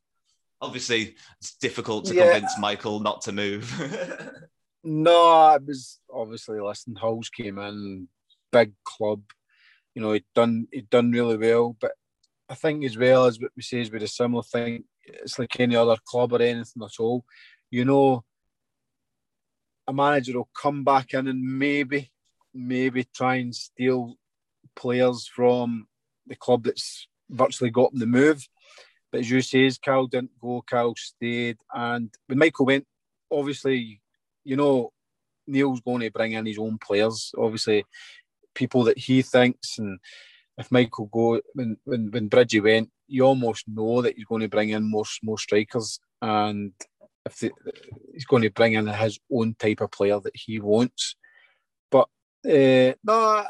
[0.61, 2.31] Obviously, it's difficult to yeah.
[2.31, 3.71] convince Michael not to move.
[4.83, 6.95] no, it was obviously listen.
[6.95, 8.07] Hulls came in,
[8.51, 9.21] big club.
[9.93, 11.91] You know, he'd done he'd done really well, but
[12.49, 14.85] I think as well as what we say is with a similar thing.
[15.03, 17.23] It's like any other club or anything at all.
[17.69, 18.23] You know,
[19.87, 22.11] a manager will come back in and maybe
[22.57, 24.15] maybe try and steal
[24.75, 25.87] players from
[26.25, 28.47] the club that's virtually got them the move.
[29.11, 31.57] But as you say, Karl didn't go, Karl stayed.
[31.73, 32.85] And when Michael went,
[33.31, 34.01] obviously,
[34.43, 34.91] you know,
[35.47, 37.31] Neil's going to bring in his own players.
[37.37, 37.85] Obviously,
[38.53, 39.77] people that he thinks.
[39.77, 39.99] And
[40.57, 44.49] if Michael go when when when Bridgie went, you almost know that he's going to
[44.49, 45.99] bring in more more strikers.
[46.21, 46.73] And
[47.25, 47.51] if the,
[48.13, 51.15] he's going to bring in his own type of player that he wants.
[52.45, 53.45] Uh, no,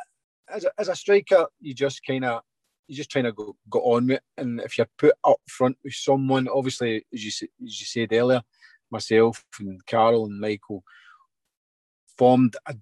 [0.50, 2.42] as a, as a striker, you just kind of
[2.88, 4.24] you just trying to go, go on with it.
[4.38, 8.42] And if you're put up front with someone, obviously, as you as you said earlier,
[8.90, 10.84] myself and Karl and Michael
[12.18, 12.76] formed a,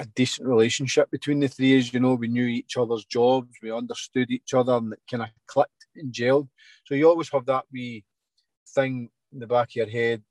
[0.00, 1.78] a decent relationship between the three.
[1.78, 5.22] As you know, we knew each other's jobs, we understood each other, and it kind
[5.22, 6.48] of clicked and gelled.
[6.84, 8.04] So you always have that wee
[8.74, 10.22] thing in the back of your head,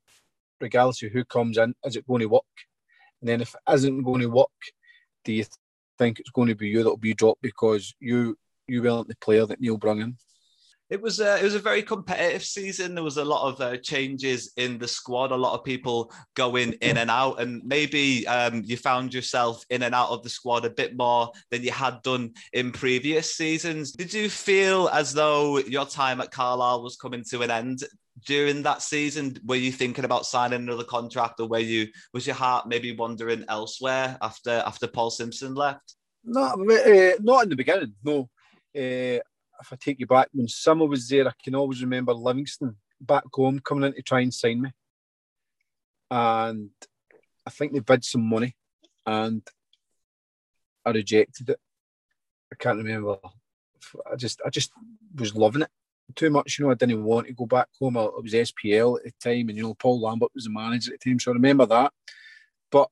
[0.60, 2.42] regardless of who comes in, is it going to work?
[3.20, 4.48] And then if it isn't going to work,
[5.26, 5.44] do you
[5.98, 9.44] think it's going to be you that'll be dropped because you you weren't the player
[9.44, 10.16] that Neil brought in?
[10.88, 12.94] It was a, it was a very competitive season.
[12.94, 16.74] There was a lot of uh, changes in the squad, a lot of people going
[16.74, 20.64] in and out, and maybe um, you found yourself in and out of the squad
[20.64, 23.90] a bit more than you had done in previous seasons.
[23.92, 27.82] Did you feel as though your time at Carlisle was coming to an end?
[28.24, 29.38] During that season?
[29.44, 33.44] Were you thinking about signing another contract, or were you was your heart maybe wandering
[33.48, 35.94] elsewhere after after Paul Simpson left?
[36.24, 37.94] No, uh, not in the beginning.
[38.02, 38.28] No.
[38.76, 39.20] Uh,
[39.58, 43.24] if I take you back when Summer was there, I can always remember Livingston back
[43.32, 44.70] home coming in to try and sign me,
[46.10, 46.70] and
[47.46, 48.54] I think they bid some money,
[49.06, 49.42] and
[50.84, 51.60] I rejected it.
[52.52, 53.16] I can't remember.
[54.10, 54.72] I just I just
[55.14, 55.70] was loving it
[56.14, 56.58] too much.
[56.58, 57.96] You know, I didn't want to go back home.
[57.96, 61.00] It was SPL at the time, and you know, Paul Lambert was the manager at
[61.00, 61.92] the time, so I remember that.
[62.70, 62.90] But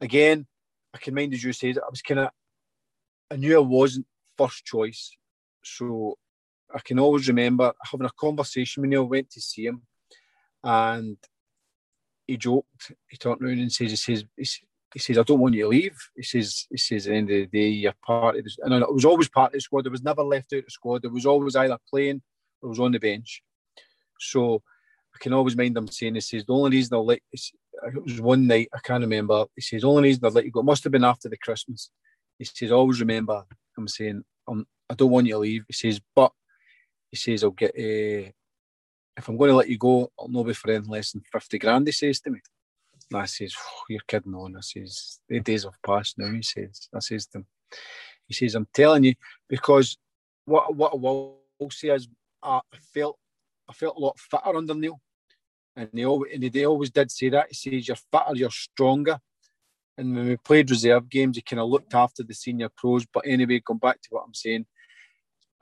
[0.00, 0.46] again,
[0.94, 2.30] I can mind as you said, I was kind of,
[3.30, 4.06] I knew I wasn't
[4.36, 5.16] first choice,
[5.62, 6.16] so
[6.74, 9.82] I can always remember having a conversation when I went to see him,
[10.62, 11.16] and
[12.26, 12.92] he joked.
[13.08, 14.60] He turned around and says, "He says,
[14.92, 15.96] he says, I don't want you to leave.
[16.16, 18.56] He says, he says, at the end of the day, you're part of this.
[18.62, 19.86] And it was always part of the squad.
[19.86, 21.04] It was never left out of the squad.
[21.04, 22.22] It was always either playing
[22.62, 23.42] I was on the bench.
[24.18, 24.62] So
[25.14, 28.20] I can always mind him saying, he says, the only reason I'll let, it was
[28.20, 29.44] one night, I can't remember.
[29.54, 31.36] He says, the only reason I'll let you go, it must have been after the
[31.36, 31.90] Christmas.
[32.38, 33.44] He says, always remember,
[33.76, 35.64] I'm saying, I'm, I don't want you to leave.
[35.66, 36.32] He says, but
[37.10, 38.30] he says, I'll get, uh,
[39.16, 41.58] if I'm going to let you go, I'll not be for anything less than 50
[41.58, 42.40] grand, he says to me.
[43.10, 43.54] And I says,
[43.88, 44.56] you're kidding on.
[44.56, 46.88] I says, the days have passed now, he says.
[46.94, 47.46] I says to him,
[48.26, 49.14] he says, I'm telling you,
[49.48, 49.96] because
[50.44, 51.40] what, what I will
[51.70, 52.08] say is
[52.42, 52.60] I
[52.94, 53.18] felt
[53.68, 55.00] I felt a lot fitter under Neil,
[55.76, 57.48] and they always and they always did say that.
[57.50, 59.18] He says you're fitter, you're stronger.
[59.96, 63.04] And when we played reserve games, he kind of looked after the senior pros.
[63.12, 64.64] But anyway, going back to what I'm saying,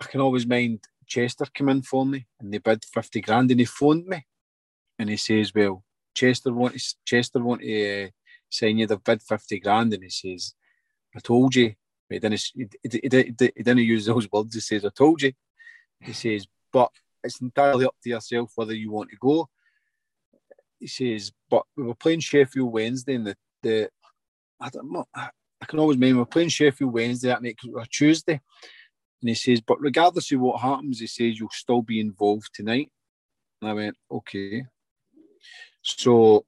[0.00, 3.60] I can always mind Chester come in for me, and they bid fifty grand, and
[3.60, 4.26] he phoned me,
[4.98, 5.82] and he says, "Well,
[6.14, 8.08] Chester want Chester want to uh,
[8.50, 8.86] sign you.
[8.86, 10.54] They've bid fifty grand," and he says,
[11.16, 11.74] "I told you."
[12.08, 14.54] He didn't, he, he, he, he didn't use those words.
[14.54, 15.32] He says, "I told you."
[16.00, 16.90] He says, but
[17.24, 19.48] it's entirely up to yourself whether you want to go.
[20.78, 23.88] He says, but we were playing Sheffield Wednesday and the, the
[24.60, 25.30] I don't know, I
[25.66, 28.42] can always remember we were playing Sheffield Wednesday that night or Tuesday.
[29.22, 32.90] And he says, but regardless of what happens, he says, you'll still be involved tonight.
[33.62, 34.66] And I went, okay.
[35.80, 36.44] So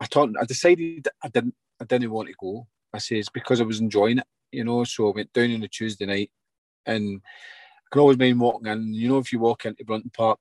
[0.00, 2.66] I thought I decided I didn't I didn't want to go.
[2.94, 4.84] I says because I was enjoying it, you know.
[4.84, 6.30] So I went down on the Tuesday night
[6.86, 7.20] and
[7.90, 8.94] can always mind walking in.
[8.94, 10.38] You know, if you walk into Brunton Park,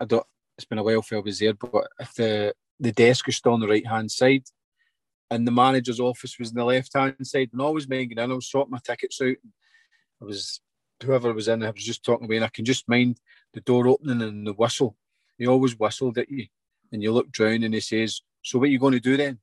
[0.00, 0.26] I don't.
[0.56, 3.52] It's been a while since I was there, but if the the desk was still
[3.52, 4.44] on the right hand side,
[5.30, 8.26] and the manager's office was on the left hand side, and always mind in, I
[8.26, 9.36] was sorting my tickets out.
[10.20, 10.60] I was
[11.02, 13.18] whoever was in, I was just talking away, and I can just mind
[13.54, 14.96] the door opening and the whistle.
[15.38, 16.46] He always whistled at you,
[16.92, 19.38] and you look down, and he says, "So what are you going to do then?"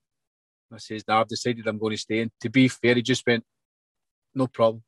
[0.72, 3.26] I says, "Now I've decided I'm going to stay." And to be fair, he just
[3.26, 3.44] went,
[4.36, 4.84] "No problem."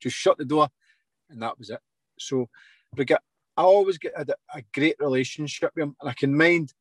[0.00, 0.68] Just shut the door,
[1.30, 1.80] and that was it.
[2.20, 2.48] So
[2.96, 3.16] I
[3.62, 6.72] always get a, a great relationship with him, and I can mind.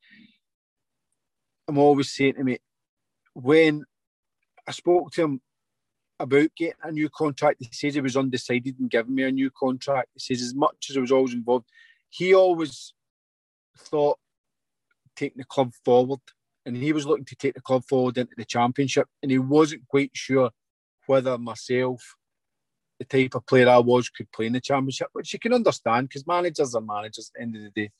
[1.67, 2.57] I'm always saying to me
[3.33, 3.85] when
[4.67, 5.41] I spoke to him
[6.19, 7.57] about getting a new contract.
[7.59, 10.09] He says he was undecided and giving me a new contract.
[10.13, 11.65] He says as much as I was always involved,
[12.09, 12.93] he always
[13.77, 14.17] thought
[15.15, 16.19] taking the club forward,
[16.65, 19.87] and he was looking to take the club forward into the championship, and he wasn't
[19.87, 20.51] quite sure
[21.07, 22.15] whether myself
[22.99, 26.09] the type of player I was could play in the championship, which you can understand
[26.09, 27.91] because managers are managers at the end of the day.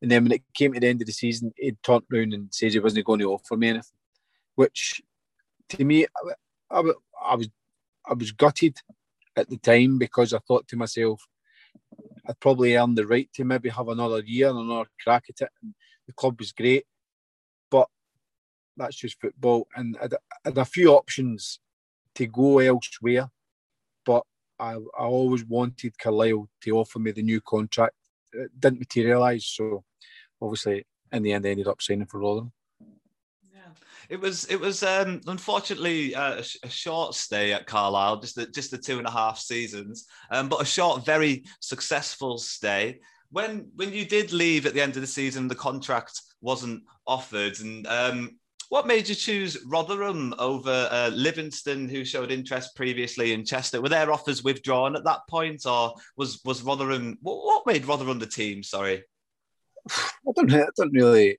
[0.00, 2.52] And then when it came to the end of the season, he'd turned around and
[2.52, 3.98] says he wasn't going to offer me anything,
[4.54, 5.02] which
[5.70, 6.06] to me,
[6.70, 6.92] I, I,
[7.22, 7.48] I was
[8.08, 8.76] I was gutted
[9.36, 11.26] at the time because I thought to myself,
[12.28, 15.50] I'd probably earned the right to maybe have another year and another crack at it.
[15.62, 15.74] And
[16.06, 16.84] the club was great,
[17.70, 17.88] but
[18.76, 19.66] that's just football.
[19.74, 20.08] And I
[20.44, 21.58] had a few options
[22.14, 23.30] to go elsewhere,
[24.58, 27.94] I, I always wanted Carlisle to offer me the new contract.
[28.32, 29.84] It didn't materialise, so
[30.40, 32.52] obviously in the end I ended up signing for Rotherham.
[33.52, 33.60] Yeah.
[34.08, 38.46] It was it was um, unfortunately uh, a, a, short stay at Carlisle, just the,
[38.46, 43.00] just the two and a half seasons, um, but a short, very successful stay.
[43.30, 47.58] When when you did leave at the end of the season, the contract wasn't offered,
[47.60, 48.38] and um,
[48.68, 53.80] what made you choose Rotherham over uh, Livingston, who showed interest previously in Chester?
[53.80, 57.18] Were their offers withdrawn at that point, or was was Rotherham?
[57.20, 58.62] What, made Rotherham the team?
[58.62, 59.02] Sorry,
[59.90, 60.50] I don't.
[60.50, 61.38] Know, I don't really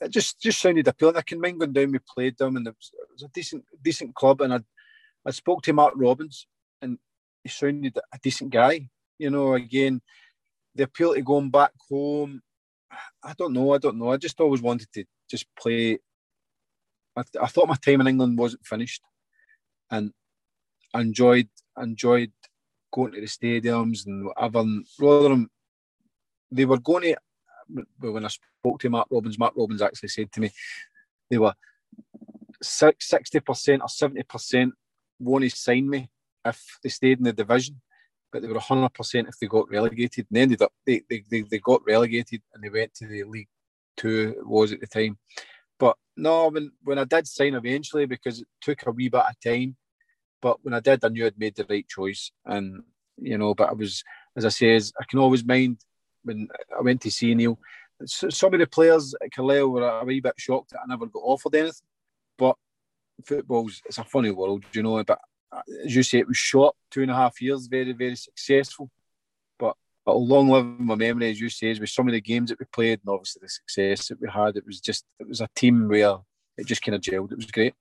[0.00, 1.16] it just just sounded appealing.
[1.16, 1.92] I can mind going down.
[1.92, 4.40] We played them, and it was, it was a decent decent club.
[4.40, 4.60] And I
[5.26, 6.46] I spoke to Mark Robins,
[6.82, 6.98] and
[7.42, 8.88] he sounded a decent guy.
[9.18, 10.00] You know, again,
[10.74, 12.42] the appeal to going back home.
[13.22, 13.74] I don't know.
[13.74, 14.10] I don't know.
[14.10, 15.98] I just always wanted to just play.
[17.16, 19.02] I, I thought my time in England wasn't finished,
[19.90, 20.12] and
[20.92, 21.48] I enjoyed
[21.80, 22.32] enjoyed
[22.92, 24.60] going to the stadiums and whatever.
[24.60, 25.50] And Rotherham,
[26.50, 27.16] they were going to
[27.98, 30.50] when I spoke to Mark Robins, Mark Robins actually said to me
[31.30, 31.54] they were
[32.62, 34.70] 60% or 70%
[35.20, 36.10] want to sign me
[36.44, 37.80] if they stayed in the division,
[38.32, 40.26] but they were 100% if they got relegated.
[40.28, 43.24] And they ended up, they, they, they, they got relegated and they went to the
[43.24, 43.48] League
[43.96, 45.18] Two, was at the time.
[46.16, 49.76] No, when, when I did sign eventually, because it took a wee bit of time,
[50.40, 52.30] but when I did, I knew I'd made the right choice.
[52.44, 52.82] And,
[53.16, 54.04] you know, but I was,
[54.36, 55.78] as I say, I can always mind
[56.22, 57.58] when I went to see Neil.
[58.06, 61.20] Some of the players at Carlisle were a wee bit shocked that I never got
[61.20, 61.86] offered anything.
[62.36, 62.56] But
[63.24, 65.02] football's it's a funny world, you know.
[65.04, 65.20] But
[65.52, 68.90] uh, as you say, it was short, two and a half years, very, very successful.
[70.04, 72.60] But long live my memory, as you say, is with some of the games that
[72.60, 74.56] we played and obviously the success that we had.
[74.56, 76.18] It was just it was a team where
[76.58, 77.32] it just kind of gelled.
[77.32, 77.74] It was great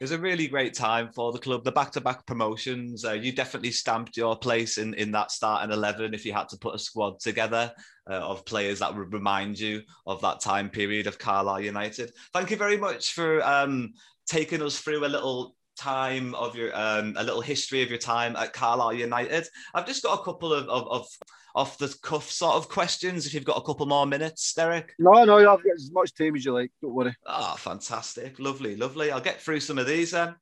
[0.00, 1.62] it was a really great time for the club.
[1.62, 6.14] The back-to-back promotions, uh, you definitely stamped your place in in that starting eleven.
[6.14, 7.70] If you had to put a squad together
[8.08, 12.12] uh, of players that would remind you of that time period of Carlisle United.
[12.32, 13.92] Thank you very much for um,
[14.26, 18.36] taking us through a little time of your um, a little history of your time
[18.36, 19.46] at Carlisle United.
[19.74, 21.06] I've just got a couple of, of, of
[21.54, 23.26] off the cuff sort of questions.
[23.26, 24.94] If you've got a couple more minutes, Derek.
[24.98, 26.70] No, no, I've got as much time as you like.
[26.82, 27.14] Don't worry.
[27.26, 29.10] Ah, oh, fantastic, lovely, lovely.
[29.10, 30.10] I'll get through some of these.
[30.10, 30.34] Then,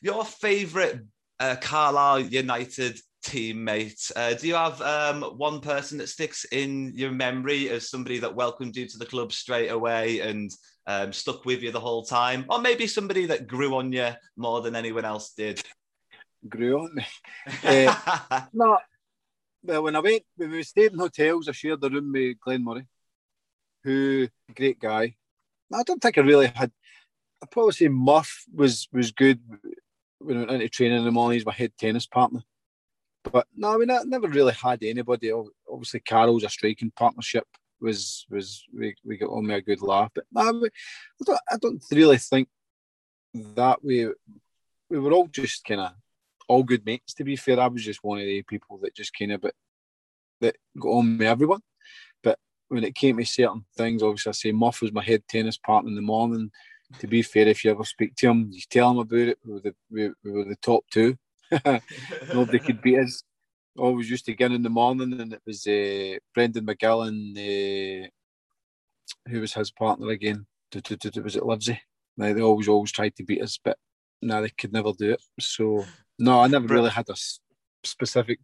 [0.00, 1.00] your favourite
[1.40, 4.12] uh, Carlisle United teammate.
[4.14, 8.34] Uh, do you have um, one person that sticks in your memory as somebody that
[8.34, 10.50] welcomed you to the club straight away and
[10.86, 14.60] um, stuck with you the whole time, or maybe somebody that grew on you more
[14.60, 15.62] than anyone else did?
[16.48, 17.06] Grew on me.
[17.64, 18.78] uh, no,
[19.62, 22.62] well, when I went, when we stayed in hotels, I shared the room with Glenn
[22.62, 22.86] Murray,
[23.82, 25.16] who great guy.
[25.72, 26.70] I don't think I really had.
[27.42, 29.40] I'd probably say Muff was was good
[30.18, 31.36] when I went into training in the morning.
[31.36, 32.42] He's my head tennis partner.
[33.24, 35.32] But no, I mean, I never really had anybody.
[35.68, 37.46] Obviously, Karl's a striking partnership
[37.84, 40.10] was was we, we got on a good laugh.
[40.14, 42.48] But I, don't, I don't really think
[43.34, 44.08] that we
[44.90, 45.92] we were all just kind of
[46.48, 47.14] all good mates.
[47.14, 49.54] To be fair, I was just one of the people that just kind of but
[50.40, 51.60] that got on with everyone.
[52.22, 55.58] But when it came to certain things, obviously I say Muff was my head tennis
[55.58, 56.50] partner in the morning.
[57.00, 59.38] To be fair, if you ever speak to him, you tell him about it.
[59.44, 61.16] We were the, we, we were the top two.
[62.32, 63.22] Nobody could beat us.
[63.76, 68.08] Always used to get in the morning, and it was uh, Brendan McGillen, uh,
[69.28, 70.46] who was his partner again.
[70.74, 71.80] Was it Livesey?
[72.16, 73.76] Now They always, always tried to beat us, but
[74.22, 75.22] no, they could never do it.
[75.40, 75.84] So
[76.18, 77.14] no, I never really had a
[77.84, 78.40] specific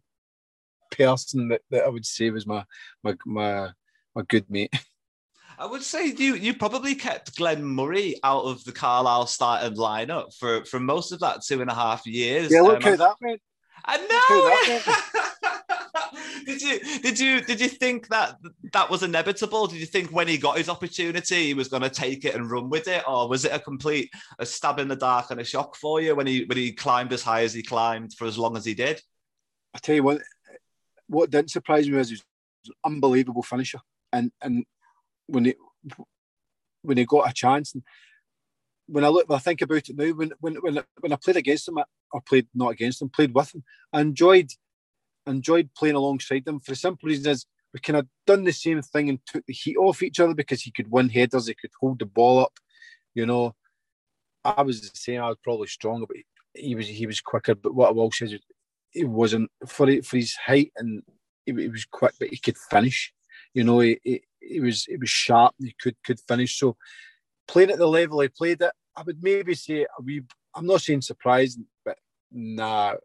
[0.91, 2.65] person that, that I would say was my
[3.03, 3.69] my my
[4.15, 4.73] my good mate.
[5.57, 10.33] I would say you you probably kept Glenn Murray out of the Carlisle starting lineup
[10.35, 12.51] for for most of that two and a half years.
[12.51, 13.41] Yeah, look um, how that went.
[13.85, 15.41] I know.
[16.45, 18.37] did you did you did you think that
[18.73, 19.67] that was inevitable?
[19.67, 22.49] Did you think when he got his opportunity he was going to take it and
[22.49, 25.43] run with it, or was it a complete a stab in the dark and a
[25.43, 28.37] shock for you when he when he climbed as high as he climbed for as
[28.37, 29.01] long as he did?
[29.73, 30.21] I tell you what,
[31.07, 32.23] what didn't surprise me was his
[32.85, 33.79] unbelievable finisher,
[34.11, 34.65] and and
[35.27, 35.55] when he
[36.81, 37.83] when he got a chance and
[38.91, 41.37] when I look, when I think about it now, when when when when I played
[41.37, 41.77] against him,
[42.11, 43.63] or played not against him, played with him,
[43.93, 44.51] I enjoyed
[45.25, 48.81] enjoyed playing alongside them for the simple reason is we kind of done the same
[48.81, 51.71] thing and took the heat off each other because he could win headers, he could
[51.79, 52.53] hold the ball up.
[53.13, 53.55] You know,
[54.43, 55.21] I was the same.
[55.21, 56.17] I was probably stronger, but
[56.53, 57.55] he was he was quicker.
[57.55, 58.39] But what I will say is,
[58.91, 61.01] he wasn't for for his height and
[61.45, 63.13] he, he was quick, but he could finish.
[63.53, 65.55] You know, he, he, he was he was sharp.
[65.59, 66.57] He could could finish.
[66.57, 66.75] So
[67.47, 70.23] playing at the level he played at, I would maybe say a wee.
[70.55, 71.97] I'm not saying surprised, but
[72.31, 72.95] nah.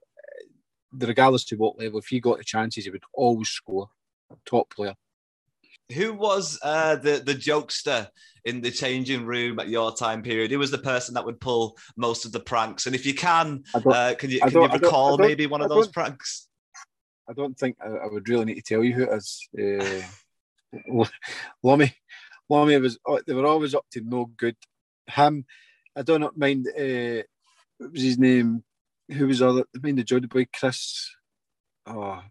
[0.92, 3.88] Regardless of what level, if he got the chances, he would always score.
[4.44, 4.94] Top player.
[5.92, 8.08] Who was uh, the the jokester
[8.44, 10.50] in the changing room at your time period?
[10.50, 12.86] Who was the person that would pull most of the pranks?
[12.86, 16.48] And if you can, uh, can you can you recall maybe one of those pranks?
[17.28, 19.48] I don't think I, I, would really need to tell you who it is.
[20.92, 21.04] Uh,
[21.62, 21.92] Lummy,
[22.48, 24.56] Lummy was oh, they were always up to no good.
[25.08, 25.44] Him,
[25.96, 26.68] I don't mind.
[26.68, 27.22] Uh,
[27.78, 28.62] what was his name?
[29.10, 29.64] Who was other?
[29.74, 31.10] I mean the Jody boy, Chris.
[31.86, 32.22] Oh,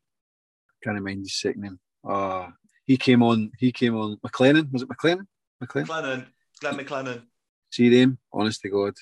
[0.83, 1.79] can't mind his second name.
[2.03, 2.47] Oh,
[2.85, 3.51] he came on.
[3.57, 4.17] He came on.
[4.17, 5.27] McLennan was it McLennan?
[5.63, 5.87] McLennan.
[5.87, 6.25] McLennan.
[6.61, 7.23] Glenn McLennan.
[7.71, 8.93] See them, honest to God,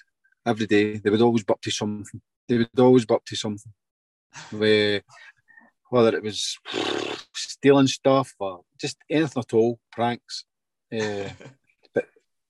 [0.45, 2.21] every day they would always up to something.
[2.47, 3.71] They would always up to something.
[4.51, 5.01] Where,
[5.89, 6.57] whether it was
[7.35, 10.45] stealing stuff or just anything at all, pranks.
[10.91, 11.29] Uh,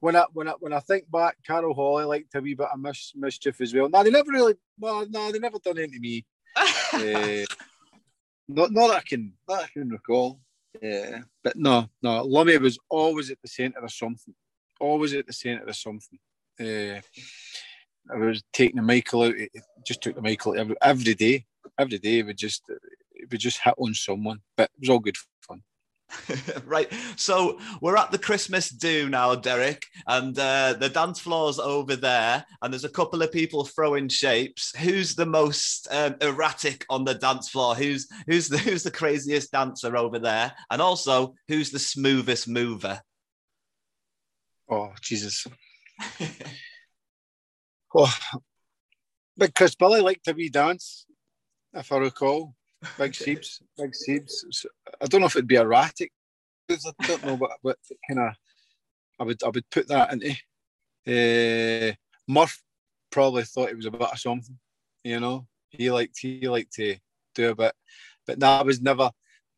[0.03, 2.77] when I when I when I think back, Karl Hawley liked a wee bit of
[2.77, 3.87] mis- mischief as well.
[3.87, 4.55] No, they never really.
[4.77, 6.25] Well, no, they never done anything to me.
[6.57, 7.45] uh,
[8.49, 10.41] not not that I can not I can recall.
[10.81, 12.21] Yeah, but no, no.
[12.23, 14.33] Lummy was always at the centre of something.
[14.77, 16.19] Always at the centre of something.
[16.59, 16.99] Uh,
[18.13, 19.35] I was taking the Michael out.
[19.87, 21.45] Just took the Michael every, every day.
[21.79, 22.63] Every day we just
[23.31, 25.15] we just hit on someone, but it was all good
[25.47, 25.63] fun.
[26.65, 26.91] right.
[27.15, 32.45] So we're at the Christmas do now, Derek, and uh, the dance floor's over there,
[32.61, 34.75] and there's a couple of people throwing shapes.
[34.77, 37.75] Who's the most um, erratic on the dance floor?
[37.75, 40.53] Who's who's the who's the craziest dancer over there?
[40.69, 43.01] And also, who's the smoothest mover?
[44.69, 45.45] Oh Jesus!
[47.95, 48.13] oh,
[49.37, 51.05] but Billy liked to be dance,
[51.73, 52.55] if I recall.
[52.97, 54.65] Big Seeps, Big Seeps.
[55.01, 56.11] I don't know if it'd be erratic.
[56.69, 56.77] I
[57.07, 57.77] don't know what, what
[58.07, 58.35] kind of
[59.19, 60.31] I would I would put that into.
[61.05, 61.93] Uh,
[62.27, 62.61] Murph
[63.11, 64.57] probably thought it was a bit of something,
[65.03, 65.47] you know.
[65.69, 66.95] He liked he liked to
[67.35, 67.73] do a bit,
[68.25, 69.11] but that I was never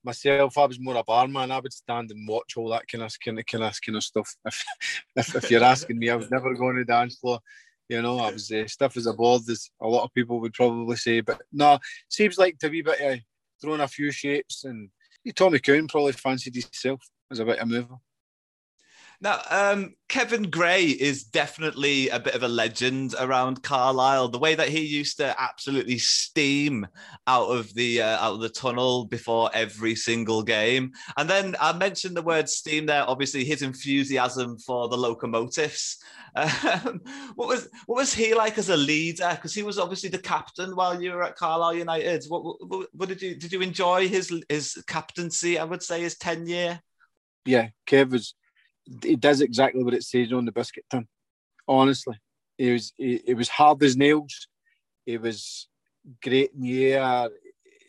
[0.03, 0.57] myself.
[0.57, 1.51] I was more a barman.
[1.51, 4.03] I would stand and watch all that kind of kind of kind of, kind of
[4.03, 4.35] stuff.
[4.45, 4.63] If,
[5.15, 7.39] if, if you're asking me, I was never going to dance floor.
[7.89, 10.53] You know, I was uh, stiff as a board, as a lot of people would
[10.53, 11.21] probably say.
[11.21, 11.79] But no,
[12.09, 13.19] seems like to be a bit of
[13.61, 14.63] throwing a few shapes.
[14.63, 14.89] And
[15.35, 17.95] Tommy Coon probably fancied himself as a bit of mover.
[19.21, 24.29] Now, um, Kevin Gray is definitely a bit of a legend around Carlisle.
[24.29, 26.87] The way that he used to absolutely steam
[27.25, 31.73] out of the uh, out of the tunnel before every single game, and then I
[31.73, 33.07] mentioned the word steam there.
[33.07, 35.97] Obviously, his enthusiasm for the locomotives.
[36.37, 36.99] Um,
[37.35, 39.29] what was what was he like as a leader?
[39.31, 42.25] Because he was obviously the captain while you were at Carlisle United.
[42.27, 45.57] What, what, what did you did you enjoy his his captaincy?
[45.57, 46.81] I would say his tenure.
[47.45, 48.33] Yeah, Kev was
[49.03, 51.07] he does exactly what it says on the biscuit tin.
[51.67, 52.19] Honestly,
[52.57, 54.47] it was it, was hard as nails.
[55.05, 55.67] It was
[56.21, 57.29] great in the air.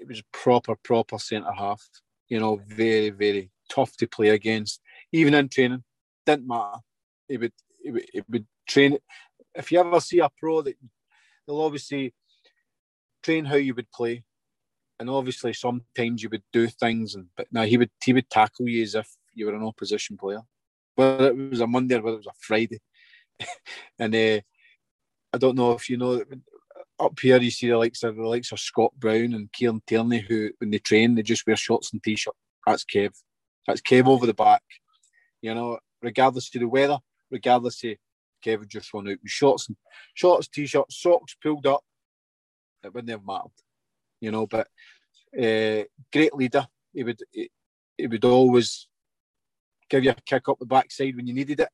[0.01, 1.83] It was proper proper centre half.
[2.29, 4.81] You know, very very tough to play against.
[5.13, 5.85] Even in training,
[6.25, 6.79] didn't matter.
[7.29, 7.53] It would
[7.85, 8.99] it would, it would train.
[9.55, 10.77] If you ever see a pro, that
[11.47, 12.15] they'll obviously
[13.23, 14.25] train how you would play,
[14.99, 18.69] and obviously sometimes you would do things, and but now he would he would tackle
[18.69, 20.43] you as if you were an opposition player
[20.97, 22.81] whether it was a Monday or whether it was a Friday.
[23.99, 24.41] and uh,
[25.33, 26.23] I don't know if you know
[26.99, 30.21] up here you see the likes of the likes of Scott Brown and Kieran Tierney
[30.21, 32.35] who when they train they just wear shorts and t-shirt.
[32.67, 33.13] That's Kev.
[33.67, 34.63] That's Kev over the back.
[35.43, 36.99] You know, regardless of the weather,
[37.31, 37.97] regardless of
[38.45, 39.77] Kev would just run out with shorts and
[40.15, 41.83] shorts, t-shirts, socks pulled up.
[42.83, 43.51] It wouldn't have mattered.
[44.21, 44.69] You know, but
[45.39, 46.67] uh, great leader.
[46.93, 47.51] He would he,
[47.99, 48.89] he would always
[49.89, 51.69] give you a kick up the backside when you needed it,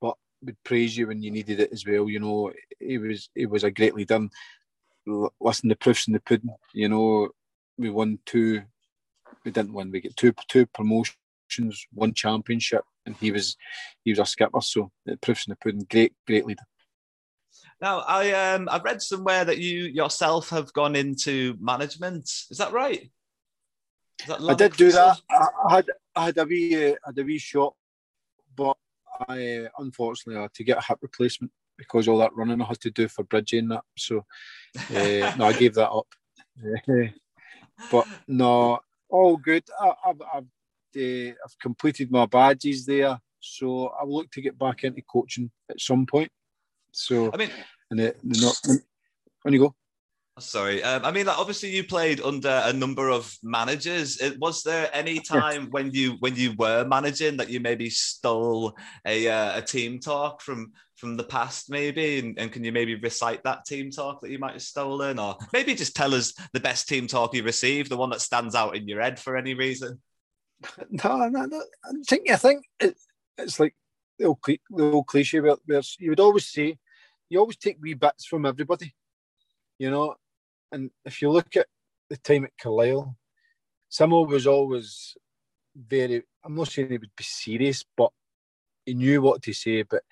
[0.00, 2.08] but would praise you when you needed it as well.
[2.08, 4.30] You know, he was he was a greatly done.
[5.40, 6.54] Listen, the proofs in the pudding.
[6.72, 7.30] You know,
[7.78, 8.62] we won two.
[9.44, 9.90] We didn't win.
[9.90, 13.56] We get two two promotions, one championship, and he was
[14.04, 14.60] he was a skipper.
[14.60, 15.86] So the proofs in the pudding.
[15.90, 16.62] Great, great leader.
[17.80, 22.24] Now, I um I've read somewhere that you yourself have gone into management.
[22.50, 23.10] Is that right?
[24.28, 25.20] I did do that.
[25.30, 27.74] I, I, had I had a wee uh, had a wee shot,
[28.56, 28.76] but
[29.28, 32.80] I uh, unfortunately had to get a hip replacement because all that running I had
[32.80, 33.84] to do for bridging that.
[33.96, 34.24] So
[34.90, 36.06] uh, no, I gave that up.
[37.90, 39.64] but no, all good.
[39.80, 40.44] I, have I've,
[40.96, 45.50] uh, I've completed my badges there, so I will look to get back into coaching
[45.70, 46.30] at some point.
[46.92, 47.50] So I mean,
[47.90, 48.80] and the, the,
[49.46, 49.74] On you go.
[50.40, 54.20] Sorry, um, I mean, like, obviously you played under a number of managers.
[54.20, 58.76] It, was there any time when you when you were managing that you maybe stole
[59.06, 62.18] a uh, a team talk from from the past, maybe?
[62.18, 65.36] And, and, can you maybe recite that team talk that you might have stolen, or
[65.52, 68.76] maybe just tell us the best team talk you received, the one that stands out
[68.76, 70.00] in your head for any reason?
[70.90, 71.62] No, no, no.
[71.84, 72.96] I think I think it,
[73.38, 73.74] it's like
[74.18, 76.76] the old, the old cliche where, where you would always say
[77.30, 78.94] you always take wee bits from everybody,
[79.78, 80.16] you know.
[80.72, 81.66] And if you look at
[82.08, 83.16] the time at Carlisle,
[83.90, 85.16] Simo was always
[85.76, 86.22] very.
[86.44, 88.10] I'm not saying he would be serious, but
[88.86, 89.82] he knew what to say.
[89.82, 90.02] But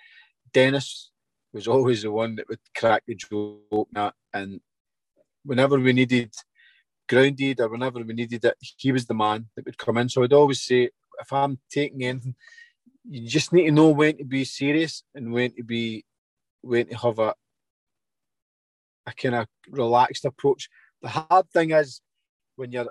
[0.53, 1.11] Dennis
[1.53, 3.89] was always the one that would crack the joke
[4.35, 4.61] and
[5.45, 6.35] whenever we needed
[7.09, 10.09] grounded or whenever we needed it, he was the man that would come in.
[10.09, 10.91] So I'd always say,
[11.21, 12.35] if I'm taking anything,
[13.09, 16.05] you just need to know when to be serious and when to be
[16.61, 17.35] when to have a
[19.09, 20.69] a kind of relaxed approach.
[21.03, 22.01] The hard thing is
[22.57, 22.91] when you're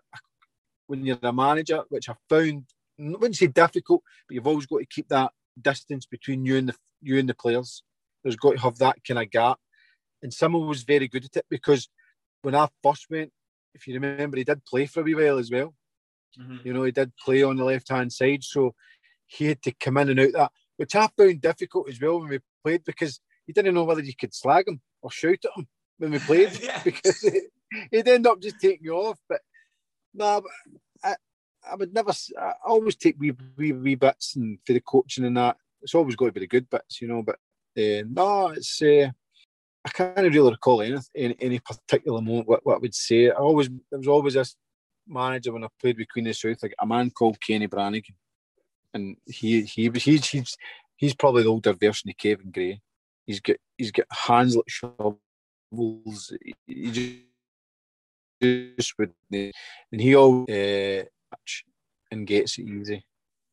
[0.88, 2.66] when you're a manager, which I found
[3.00, 6.70] I wouldn't say difficult, but you've always got to keep that distance between you and
[6.70, 7.84] the you and the players.
[8.24, 9.60] There's got to have that kind of gap.
[10.24, 11.90] And Simo was very good at it because
[12.42, 13.32] when I first went,
[13.76, 15.76] if you remember, he did play for a wee while as well.
[16.40, 16.58] Mm-hmm.
[16.68, 18.74] You know, he did play on the left hand side, so
[19.28, 22.30] he had to come in and out that, which I found difficult as well when
[22.30, 25.68] we played because you didn't know whether you could slag him or shout at him
[25.98, 26.52] when we played
[26.84, 27.22] because
[27.92, 29.20] he'd end up just taking you off.
[29.28, 29.42] But
[30.14, 30.44] no,
[31.04, 31.16] I,
[31.70, 32.12] I would never.
[32.40, 35.58] I always take wee, wee, wee bits and for the coaching and that.
[35.82, 37.24] It's always got to be the good bits, you know.
[37.24, 37.36] But
[37.78, 38.82] uh, no, it's.
[38.82, 39.12] Uh,
[39.86, 43.30] I can't really recall any, any, any particular moment what, what I would say.
[43.30, 44.56] I always there was always this
[45.08, 48.16] manager when I played with Queen of South, like a man called Kenny Brannigan,
[48.94, 50.58] and he he was he's he's
[50.98, 52.82] he's probably the older version of Kevin Gray.
[53.26, 54.70] He's got he's got hands like
[55.72, 56.92] he
[58.42, 61.04] just, just would, and he always uh,
[62.12, 63.04] and gets it easy.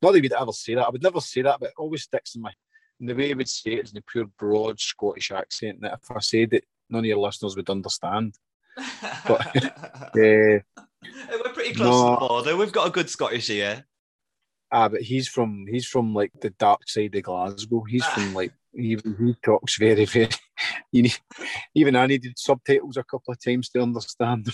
[0.00, 0.86] Not that he would ever say that.
[0.86, 2.52] I would never say that, but it always sticks in my.
[3.00, 5.80] And the way he would say it is in a pure broad Scottish accent.
[5.80, 8.36] That if I said it, none of your listeners would understand.
[9.26, 10.62] But uh, we're
[11.54, 12.56] pretty close no, to the border.
[12.56, 13.84] We've got a good Scottish here.
[14.70, 17.84] Ah, but he's from he's from like the dark side of Glasgow.
[17.88, 20.28] He's from like he, he talks very very.
[20.92, 21.18] You need,
[21.74, 24.50] even I needed subtitles a couple of times to understand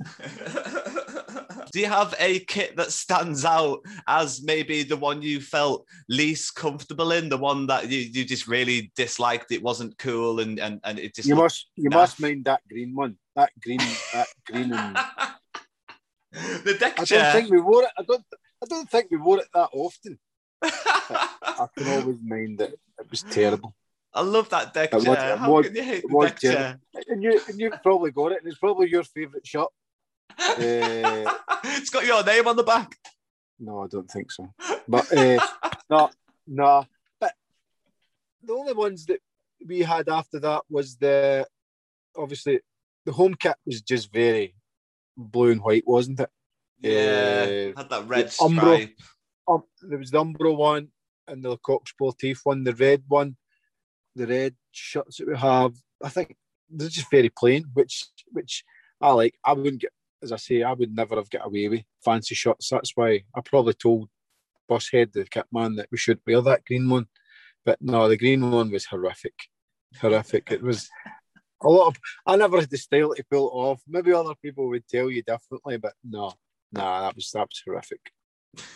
[1.72, 6.54] Do you have a kit that stands out as maybe the one you felt least
[6.54, 9.50] comfortable in, the one that you, you just really disliked?
[9.50, 11.94] It wasn't cool, and and, and it just you must you naff.
[11.94, 13.80] must mind that green one, that green
[14.12, 14.96] that green and
[16.64, 17.32] the deck I chair.
[17.32, 17.90] don't think we wore it.
[17.98, 18.24] I don't.
[18.62, 20.18] I don't think we wore it that often.
[20.62, 23.74] I can always mind that it was terrible.
[24.14, 25.00] I love that deck chair.
[25.00, 26.80] Was, How was, can you hate the deck chair?
[27.08, 29.72] And you, and you probably got it, and it's probably your favourite shot.
[30.38, 31.34] uh,
[31.64, 32.94] it's got your name on the back.
[33.58, 34.52] No, I don't think so.
[34.86, 35.44] But uh,
[35.90, 36.10] no,
[36.46, 36.86] no.
[37.20, 37.34] But
[38.42, 39.20] the only ones that
[39.66, 41.46] we had after that was the
[42.16, 42.60] obviously
[43.04, 44.54] the home kit was just very
[45.16, 46.30] blue and white, wasn't it?
[46.80, 48.98] Yeah, uh, had that red stripe.
[49.48, 50.88] um, there was the Umbro one
[51.26, 53.36] and the Coq Sportif one, the red one,
[54.14, 55.74] the red shirts that we have.
[56.02, 56.36] I think
[56.70, 58.64] they're just very plain, which which
[59.00, 59.34] I like.
[59.44, 59.92] I wouldn't get,
[60.22, 62.68] as I say, I would never have got away with fancy shots.
[62.70, 64.08] That's why I probably told
[64.70, 67.06] Bosshead, the kit man, that we should wear that green one.
[67.64, 69.34] But no, the green one was horrific,
[70.00, 70.50] horrific.
[70.50, 70.88] It was
[71.62, 71.96] a lot of.
[72.26, 73.82] I never had the style to pull it off.
[73.88, 76.32] Maybe other people would tell you differently, but no,
[76.72, 78.00] nah, that was that was horrific.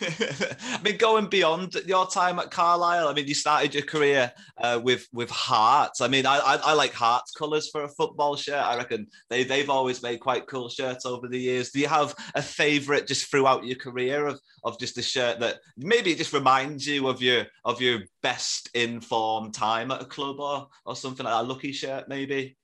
[0.01, 4.79] I mean, going beyond your time at Carlisle, I mean, you started your career uh,
[4.83, 6.01] with with Hearts.
[6.01, 8.63] I mean, I, I, I like Hearts colours for a football shirt.
[8.63, 11.71] I reckon they they've always made quite cool shirts over the years.
[11.71, 15.59] Do you have a favourite just throughout your career of of just a shirt that
[15.77, 20.67] maybe just reminds you of your of your best informed time at a club or
[20.85, 21.43] or something like that?
[21.43, 22.57] a lucky shirt, maybe?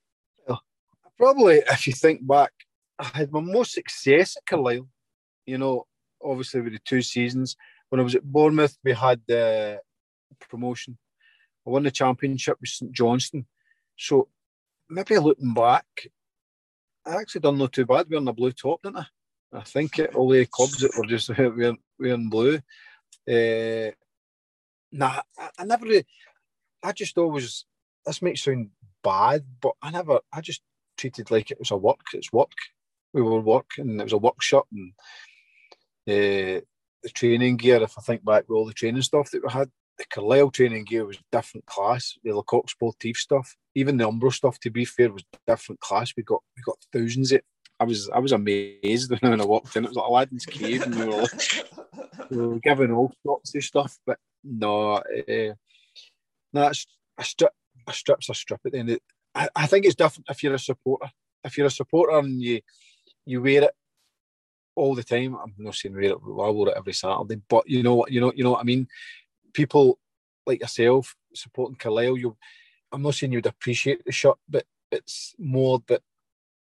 [1.18, 2.51] Probably, if you think back,
[2.99, 4.89] I had my most success at Carlisle
[5.45, 5.86] you know,
[6.24, 7.55] obviously with the two seasons.
[7.89, 9.80] When I was at Bournemouth, we had the
[10.49, 10.97] promotion.
[11.66, 13.45] I won the championship with St Johnstone.
[13.97, 14.30] So
[14.89, 15.86] maybe looking back,
[17.05, 19.05] I actually done not too bad wearing the blue top, didn't I?
[19.53, 22.59] I think it, all the clubs that were just wearing, wearing blue.
[23.28, 23.91] Uh,
[24.91, 26.05] nah, I, I never really,
[26.84, 27.66] I just always,
[28.05, 28.70] this might sound
[29.03, 30.61] bad, but I never, I just
[30.97, 32.51] treated like it was a work, it's work.
[33.13, 34.91] We were working, it was a workshop and
[36.07, 36.61] uh,
[37.03, 39.69] the training gear, if I think back with all the training stuff that we had,
[39.97, 42.17] the Carlisle training gear was different class.
[42.23, 46.13] The Le Coq Sportif stuff, even the Umbro stuff, to be fair, was different class.
[46.15, 47.45] We got we got thousands of it.
[47.79, 49.85] I was I was amazed when I walked in.
[49.85, 51.27] It was like Aladdin's cave, and we were,
[52.29, 53.97] we were giving all sorts of stuff.
[54.05, 55.53] But no, uh,
[56.53, 56.87] no, it's
[57.17, 57.51] a strip.
[57.87, 58.89] A strip's a strip at the end.
[58.89, 58.99] Of,
[59.33, 61.11] I, I think it's different if you're a supporter.
[61.43, 62.61] If you're a supporter and you
[63.25, 63.71] you wear it
[64.76, 65.36] all the time.
[65.36, 66.13] I'm not saying wear it.
[66.13, 68.63] I wore it every Saturday, but you know what you know you know what I
[68.63, 68.88] mean.
[69.53, 69.99] People
[70.45, 72.38] like yourself supporting Carlisle, you.
[72.91, 76.01] I'm not saying you'd appreciate the shot, but it's more that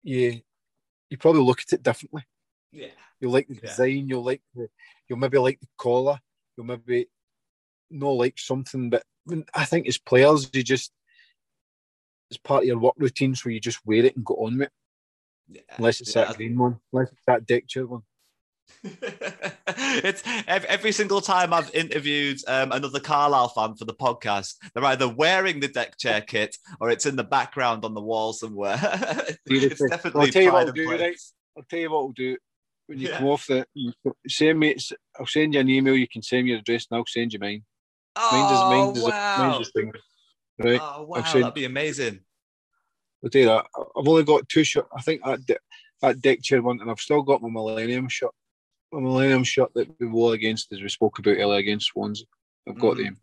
[0.03, 0.41] you
[1.11, 2.25] you probably look at it differently.
[2.73, 2.89] Yeah.
[3.21, 4.69] You'll like the design, you'll like the,
[5.07, 6.19] you'll maybe like the collar,
[6.57, 7.07] you'll maybe
[7.91, 9.05] not like something, but
[9.55, 10.91] I think as players, you just,
[12.31, 14.69] it's part of your work routines where you just wear it and go on with
[14.69, 14.73] it.
[15.77, 16.25] Unless it's Yeah.
[16.27, 18.03] that green one, unless it's that deck chair one.
[18.85, 24.85] it's every, every single time I've interviewed um, another Carlisle fan for the podcast, they're
[24.85, 28.79] either wearing the deck chair kit or it's in the background on the wall somewhere.
[29.47, 31.17] it's definitely I'll tell you what I'll do, right?
[31.57, 32.37] I'll tell you what I'll do.
[32.87, 33.19] When you Yeah.
[33.19, 33.67] come off the,
[34.27, 34.77] send me.
[35.19, 35.97] I'll send you an email.
[35.97, 37.63] You can send me your address, and I'll send you mine.
[38.17, 39.37] Mine's is, Oh, mine's is, wow.
[39.39, 39.93] mine's is thing.
[40.59, 40.81] Right.
[40.83, 41.19] Oh, wow.
[41.19, 42.21] I've That'd be amazing.
[43.23, 43.67] I'll tell you that.
[43.77, 44.89] I've only got two shirts.
[44.97, 45.59] I think that de-
[46.01, 48.33] that deck chair one, and I've still got my Millennium shirt.
[48.91, 52.27] My Millennium shirt that we wore against, as we spoke about earlier, against Swansea.
[52.69, 53.05] I've got Mhm.
[53.05, 53.21] them.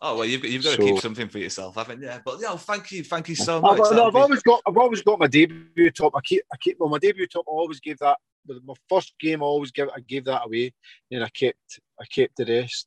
[0.00, 2.12] Oh, well, you've, got- you've got to keep something for yourself, haven't you?
[2.24, 3.04] But, yeah, thank you.
[3.04, 3.92] Thank you so I've, much.
[3.92, 4.60] no, I've be- always got.
[4.66, 6.12] I've always got my debut top.
[6.16, 6.42] I keep.
[6.52, 6.78] I keep.
[6.78, 7.44] Well, my debut top.
[7.48, 8.18] I always gave that.
[8.46, 9.88] With my first game, I always give.
[9.96, 10.74] I gave that away,
[11.10, 11.80] and I kept.
[11.98, 12.86] I kept the rest.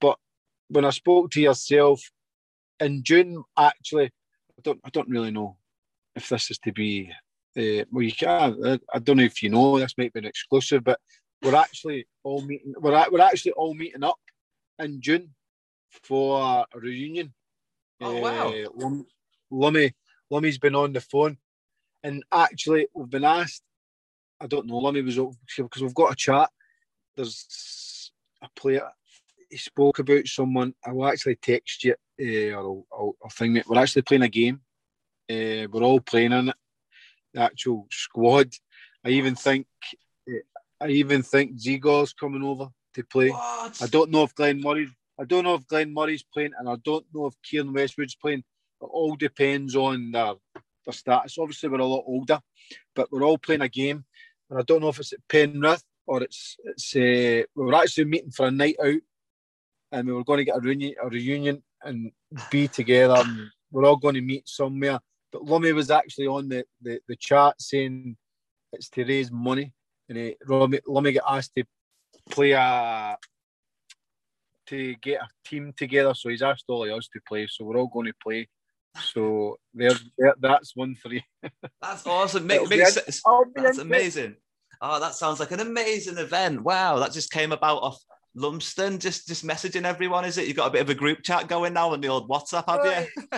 [0.00, 0.18] But
[0.68, 2.02] when I spoke to yourself
[2.80, 4.10] in June, actually,
[4.58, 4.80] I don't.
[4.84, 5.56] I don't really know
[6.14, 7.10] if this is to be.
[7.56, 8.64] Uh, well, you can.
[8.64, 9.78] I, I don't know if you know.
[9.78, 11.00] This might be an exclusive, but
[11.42, 12.74] we're actually all meeting.
[12.78, 14.18] We're we're actually all meeting up
[14.78, 15.34] in June
[16.02, 17.32] for a reunion.
[18.00, 18.48] Oh, wow.
[18.48, 19.06] Uh, Lum-
[19.50, 19.94] Lummy,
[20.30, 21.38] Lummy's been on the phone,
[22.02, 23.62] and actually we've been asked.
[24.40, 24.78] I don't know.
[24.78, 25.16] Lummy was
[25.56, 26.50] because we've got a chat.
[27.16, 28.10] There's
[28.42, 28.88] a player.
[29.50, 30.74] He spoke about someone.
[30.84, 33.66] I will actually text you, uh, or I'll, I'll thing it.
[33.68, 34.60] We're actually playing a game.
[35.30, 36.56] Uh, we're all playing in it.
[37.32, 38.52] The actual squad.
[39.04, 39.66] I even think.
[40.28, 40.40] eh,
[40.80, 43.30] I even think Zigor's coming over to play.
[43.30, 43.82] What?
[43.82, 44.88] I don't know if Glenn Murray.
[45.18, 48.40] I don't know if Glenn Murray's playing, and I don't know if Keiren Westwood's playing.
[48.40, 50.34] It all depends on their,
[50.84, 51.38] their status.
[51.38, 52.40] Obviously, we're a lot older,
[52.94, 54.04] but we're all playing a game,
[54.50, 56.94] and I don't know if it's at Penrith or it's it's.
[56.94, 59.00] Uh, we were actually meeting for a night out,
[59.92, 62.10] and we were going to get a reunion, a reunion, and
[62.50, 63.16] be together.
[63.18, 64.98] And we're all going to meet somewhere.
[65.32, 68.16] But Lummy was actually on the, the, the chat saying
[68.72, 69.72] it's to raise money,
[70.08, 71.64] and eh, he, Lummy, Lummy got asked to
[72.30, 73.16] play a
[74.66, 76.14] to get a team together.
[76.14, 77.46] So he's asked all of us to play.
[77.48, 78.48] So we're all going to play.
[79.12, 81.20] So there, there that's one for you.
[81.82, 82.46] That's awesome.
[82.46, 83.20] Make, makes in- sense.
[83.26, 84.36] I'll be That's amazing.
[84.80, 86.62] Oh, that sounds like an amazing event.
[86.62, 87.98] Wow, that just came about off
[88.34, 88.98] Lumsden.
[88.98, 90.46] Just just messaging everyone, is it?
[90.46, 93.08] You've got a bit of a group chat going now on the old WhatsApp, have
[93.24, 93.32] you?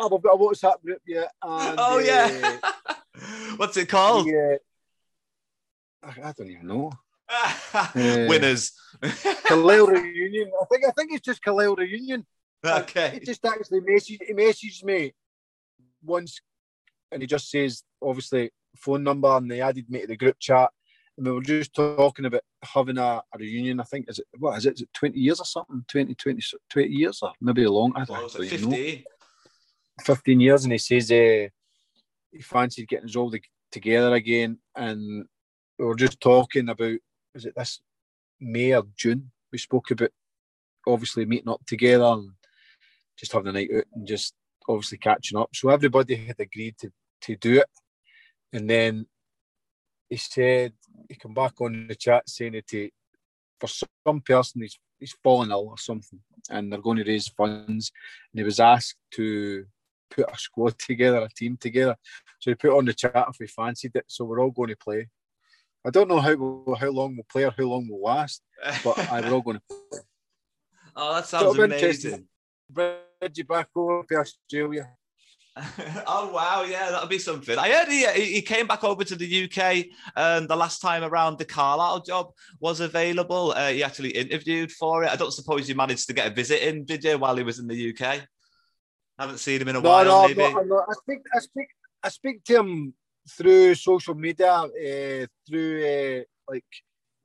[0.00, 1.26] I've got a WhatsApp group, yeah.
[1.42, 2.58] And, oh yeah.
[3.56, 4.26] What's it uh, called?
[4.26, 4.56] yeah.
[6.02, 6.92] I I don't even know.
[7.94, 8.28] Yeah.
[8.28, 8.72] Winners.
[9.46, 10.50] Carlisle reunion.
[10.60, 12.26] I think I think it's just Carlisle reunion.
[12.64, 13.10] okay.
[13.14, 15.14] He just actually messaged he messaged me
[16.04, 16.40] once
[17.10, 20.70] and he just says obviously phone number and they added me to the group chat
[21.18, 23.80] we were just talking about having a, a reunion.
[23.80, 24.74] I think is it what is it?
[24.74, 25.84] Is it 20 years or something?
[25.88, 27.92] 20, 20, 20 years or maybe a long.
[27.94, 28.76] I don't, What was I it, don't even know.
[28.76, 29.04] 50?
[30.00, 31.48] 15 years and he says uh,
[32.32, 35.26] he fancied getting us all the, together again and
[35.78, 36.98] we were just talking about
[37.34, 37.80] was it this
[38.40, 40.10] May or June we spoke about
[40.86, 42.30] obviously meeting up together and
[43.18, 44.34] just having a night out and just
[44.68, 46.90] obviously catching up so everybody had agreed to,
[47.20, 47.66] to do it
[48.52, 49.06] and then
[50.08, 50.72] he said
[51.08, 52.92] he come back on the chat saying that he,
[53.60, 57.90] for some person he's he's fallen ill or something and they're going to raise funds
[58.32, 59.64] and he was asked to
[60.10, 61.96] put a squad together, a team together.
[62.38, 64.04] So he put on the chat if we fancied it.
[64.08, 65.08] So we're all going to play.
[65.84, 68.42] I don't know how how long we'll play or how long we'll last,
[68.84, 70.00] but I we're all going to play.
[70.94, 72.28] oh, that So sounds interesting.
[72.74, 73.02] amazing.
[73.20, 74.88] Reggie back over to Australia.
[76.06, 77.58] oh wow, yeah, that'll be something.
[77.58, 79.84] I heard he, he he came back over to the UK
[80.16, 81.38] um, the last time around.
[81.38, 83.52] The Carlisle job was available.
[83.54, 85.10] Uh, he actually interviewed for it.
[85.10, 87.58] I don't suppose you managed to get a visit in, did you, while he was
[87.58, 88.20] in the UK?
[89.18, 90.40] Haven't seen him in a No, while, no, maybe.
[90.40, 90.72] not, I'm.
[90.72, 91.66] I speak, I speak,
[92.02, 92.94] I speak to him
[93.28, 96.64] through social media, uh, through uh, like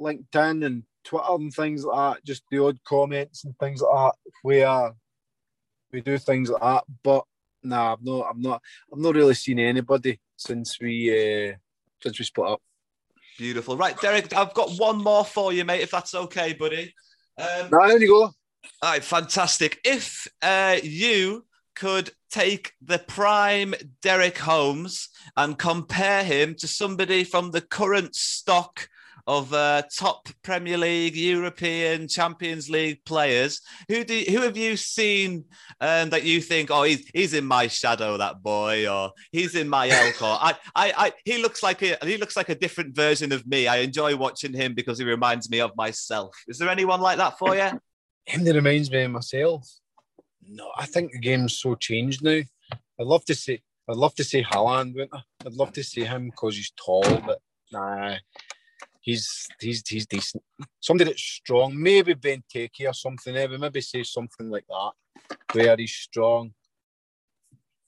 [0.01, 4.31] LinkedIn and Twitter and things like that, just the odd comments and things like that,
[4.41, 4.91] where
[5.93, 6.83] we do things like that.
[7.03, 7.23] But
[7.63, 11.53] nah, I've not, I'm not, I've not really seen anybody since we uh,
[12.01, 12.61] since we split up.
[13.37, 13.77] Beautiful.
[13.77, 16.93] Right, Derek, I've got one more for you, mate, if that's okay, buddy.
[17.37, 18.23] Um, Now there you go.
[18.23, 18.33] All
[18.83, 19.79] right, fantastic.
[19.83, 21.45] If uh, you
[21.75, 28.89] could take the prime Derek Holmes and compare him to somebody from the current stock
[29.27, 35.43] of uh, top Premier League, European, Champions League players, who do who have you seen
[35.81, 39.67] um, that you think, oh, he's he's in my shadow, that boy, or he's in
[39.67, 42.95] my elk, or I, I, I, he looks like a he looks like a different
[42.95, 43.67] version of me.
[43.67, 46.35] I enjoy watching him because he reminds me of myself.
[46.47, 47.69] Is there anyone like that for you?
[48.25, 49.65] Him that reminds me of myself.
[50.45, 52.41] No, I think the game's so changed now.
[52.99, 55.21] I'd love to see, I'd love to see Haaland, wouldn't I?
[55.45, 57.39] I'd love to see him because he's tall, but
[57.71, 58.17] nah,
[59.07, 60.43] he's he's he's decent.
[60.81, 63.35] Somebody that's strong, maybe Benteke or something.
[63.35, 64.91] Eh, maybe maybe say something like that,
[65.53, 66.53] where he's strong,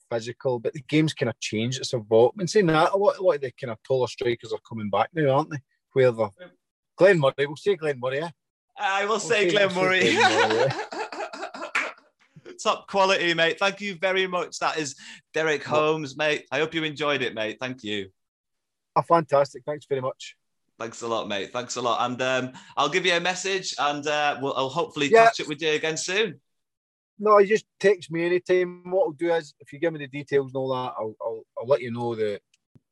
[0.10, 0.60] physical.
[0.60, 1.80] But the game's kind of changed.
[1.80, 2.40] It's a evolved.
[2.40, 4.90] And saying that, a lot, a lot of the kind of taller strikers are coming
[4.90, 5.60] back now, aren't they?
[5.94, 6.30] Where the
[6.98, 8.20] Glenn Murray, we'll say Glenn Murray.
[8.20, 8.30] Yeah?
[8.80, 10.02] I will say Okay, we'll Murray.
[10.02, 10.70] say Glenn Murray, eh?
[12.64, 13.58] Top quality, mate.
[13.60, 14.60] Thank you very much.
[14.60, 14.96] That is
[15.34, 16.46] Derek Holmes, mate.
[16.52, 17.58] I hope you enjoyed it, mate.
[17.60, 18.10] Thank you.
[18.96, 19.64] Oh, fantastic!
[19.66, 20.36] Thanks very much.
[20.80, 21.52] Thanks a lot, mate.
[21.52, 22.06] Thanks a lot.
[22.10, 25.26] And um, I'll give you a message and uh, we'll, I'll hopefully Yeah.
[25.26, 26.40] catch up with you again soon.
[27.20, 28.90] No, you just text me anytime.
[28.90, 31.44] What I'll do is, if you give me the details and all that, I'll I'll,
[31.60, 32.40] I'll let you know the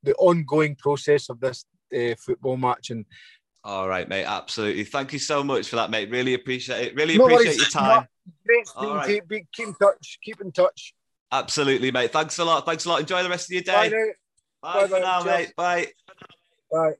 [0.03, 1.63] the ongoing process of this
[1.95, 2.89] uh, football match.
[2.89, 3.05] And
[3.63, 4.25] All right, mate.
[4.25, 4.83] Absolutely.
[4.83, 6.11] Thank you so much for that, mate.
[6.11, 6.95] Really appreciate it.
[6.95, 7.73] Really No appreciate worries.
[7.73, 8.07] your time.
[8.45, 9.07] great speaking right.
[9.21, 9.21] to.
[9.27, 10.19] Be- Keep in touch.
[10.21, 10.93] Keep in touch.
[11.31, 12.11] Absolutely, mate.
[12.11, 12.65] Thanks a lot.
[12.65, 12.99] Thanks a lot.
[12.99, 13.89] Enjoy the rest of your day.
[13.89, 14.05] now.
[14.61, 14.99] Bye, for Bye-bye.
[14.99, 15.37] now, Cheers.
[15.47, 15.55] mate.
[15.55, 15.87] Bye.
[16.69, 16.91] Bye.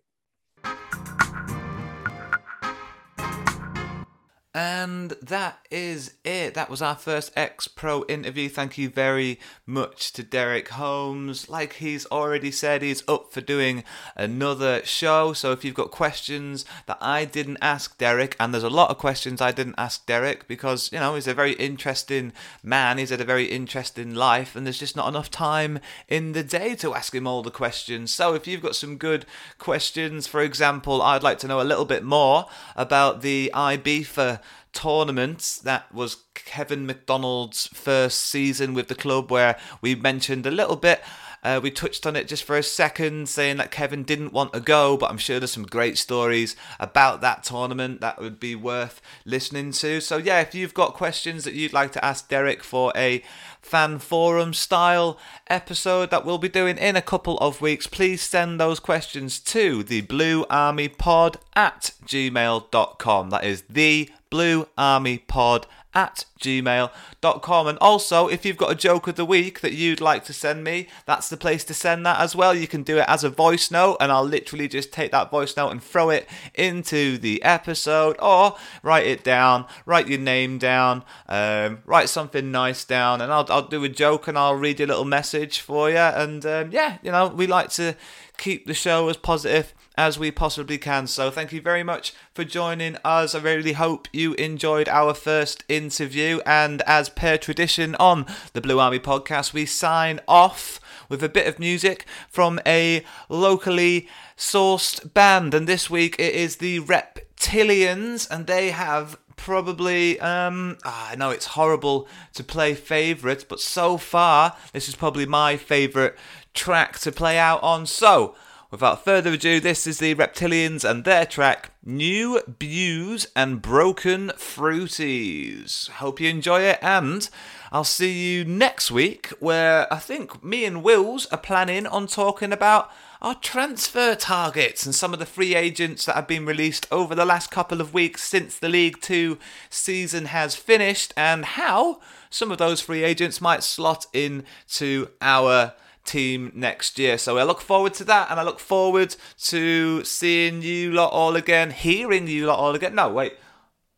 [4.58, 6.55] And that is it.
[6.55, 8.49] That was our first X pro interview.
[8.49, 11.47] Thank you very much to Derek Holmes.
[11.47, 13.84] Like he's already said, he's up for doing
[14.16, 15.34] another show.
[15.34, 18.97] So if you've got questions that I didn't ask Derek, and there's a lot of
[18.97, 22.34] questions I didn't ask Derek because, you know, he's a very interesting
[22.64, 26.43] man, he's had a very interesting life, and there's just not enough time in the
[26.43, 28.12] day to ask him all the questions.
[28.12, 29.28] So if you've got some good
[29.60, 34.39] questions, for example, I'd like to know a little bit more about the IBFA
[34.73, 40.75] tournament that was Kevin McDonald's first season with the club, where we mentioned a little
[40.75, 41.01] bit.
[41.43, 44.59] Uh, we touched on it just for a second, saying that Kevin didn't want to
[44.59, 49.01] go, but I'm sure there's some great stories about that tournament that would be worth
[49.23, 50.01] listening to.
[50.01, 53.23] So, yeah, if you've got questions that you'd like to ask Derek for a
[53.61, 58.59] fan forum style episode that we'll be doing in a couple of weeks, please send
[58.59, 63.29] those questions to the Blue Army Pod at gmail.com.
[63.29, 67.67] That is the Blue Army Pod at gmail.com.
[67.67, 70.63] And also, if you've got a joke of the week that you'd like to send
[70.63, 72.53] me, that's the place to send that as well.
[72.53, 75.55] You can do it as a voice note, and I'll literally just take that voice
[75.57, 81.03] note and throw it into the episode, or write it down, write your name down,
[81.27, 84.88] um, write something nice down, and I'll, I'll do a joke and I'll read your
[84.88, 85.97] little message for you.
[85.97, 87.95] And um, yeah, you know, we like to
[88.38, 91.07] keep the show as positive as we possibly can.
[91.07, 93.33] So thank you very much for joining us.
[93.33, 96.26] I really hope you enjoyed our first interview.
[96.45, 101.47] And as per tradition on the Blue Army podcast, we sign off with a bit
[101.47, 104.07] of music from a locally
[104.38, 105.53] sourced band.
[105.53, 111.30] And this week it is the Reptilians, and they have probably um ah, I know
[111.30, 116.17] it's horrible to play favorites but so far this is probably my favorite
[116.55, 118.36] track to play out on so
[118.70, 125.89] without further ado this is the reptilians and their track new Bews and broken fruities.
[125.89, 127.30] Hope you enjoy it and
[127.72, 132.51] I'll see you next week where I think me and Wills are planning on talking
[132.51, 132.91] about
[133.22, 137.26] our transfer targets and some of the free agents that have been released over the
[137.26, 139.38] last couple of weeks since the League Two
[139.70, 141.99] season has finished and how
[142.30, 145.74] some of those free agents might slot in to our
[146.08, 147.18] team next year.
[147.18, 151.36] So I look forward to that and I look forward to seeing you lot all
[151.36, 152.95] again, hearing you lot all again.
[152.95, 153.34] No, wait.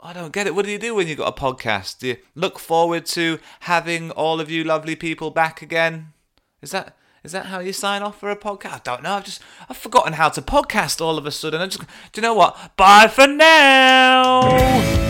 [0.02, 0.56] I don't get it.
[0.56, 2.00] What do you do when you've got a podcast?
[2.00, 6.14] Do you look forward to having all of you lovely people back again?
[6.62, 8.74] Is that is that how you sign off for a podcast?
[8.74, 9.16] I don't know.
[9.16, 11.62] I've just I've forgotten how to podcast all of a sudden.
[11.62, 11.86] I just do
[12.16, 12.78] you know what?
[12.78, 15.09] Bye for now.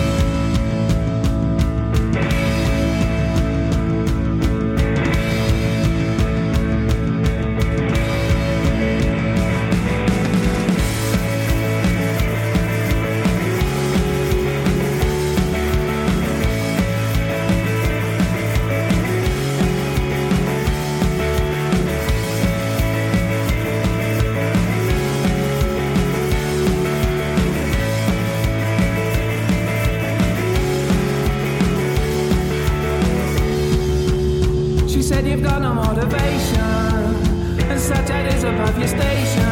[35.41, 39.43] Got no motivation, and Snapchat is above your station.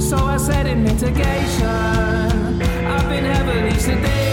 [0.00, 1.66] So I said in mitigation,
[2.86, 4.23] I've been heavily sedating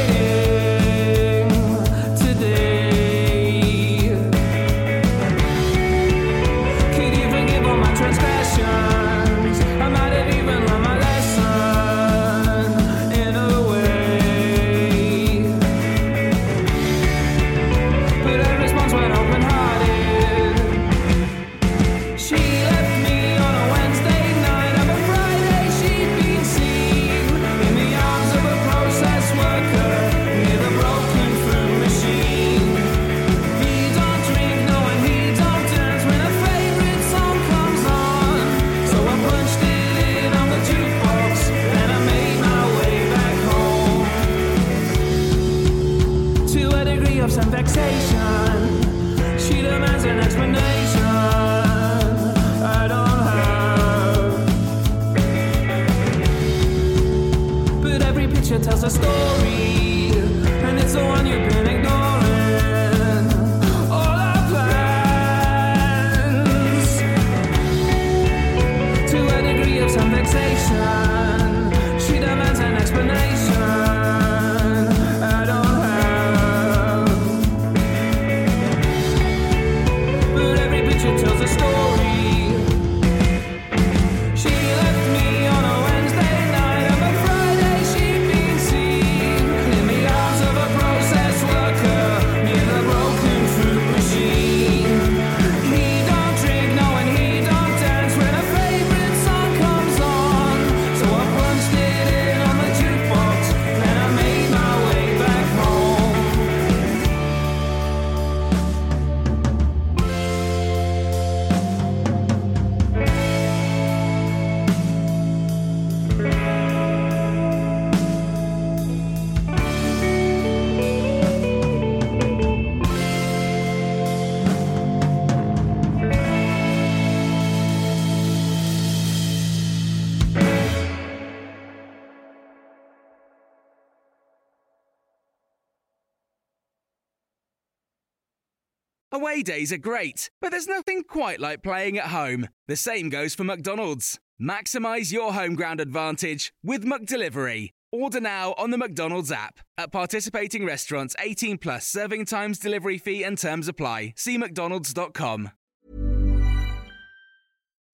[139.31, 142.49] Away days are great, but there's nothing quite like playing at home.
[142.67, 144.19] The same goes for McDonald's.
[144.41, 147.69] Maximize your home ground advantage with McDelivery.
[147.93, 149.59] Order now on the McDonald's app.
[149.77, 154.15] At participating restaurants, 18 plus serving times, delivery fee, and terms apply.
[154.17, 155.51] See McDonald's.com.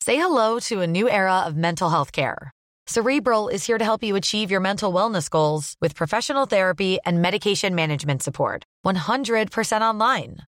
[0.01, 2.51] Say hello to a new era of mental health care.
[2.87, 7.21] Cerebral is here to help you achieve your mental wellness goals with professional therapy and
[7.21, 8.63] medication management support.
[8.83, 10.37] 100% online.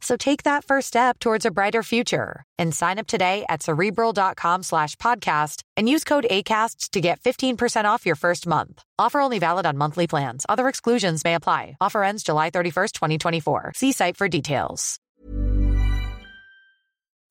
[0.00, 4.62] So take that first step towards a brighter future and sign up today at cerebral.com
[4.62, 8.82] slash podcast and use code ACAST to get 15% off your first month.
[8.98, 10.46] Offer only valid on monthly plans.
[10.48, 11.76] Other exclusions may apply.
[11.80, 13.72] Offer ends July 31st, 2024.
[13.74, 15.00] See site for details.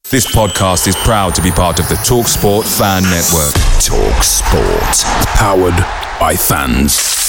[0.10, 3.54] This podcast is proud to be part of the TalkSport Fan Network.
[3.84, 5.04] Talk Sport.
[5.36, 5.78] Powered
[6.18, 7.27] by fans.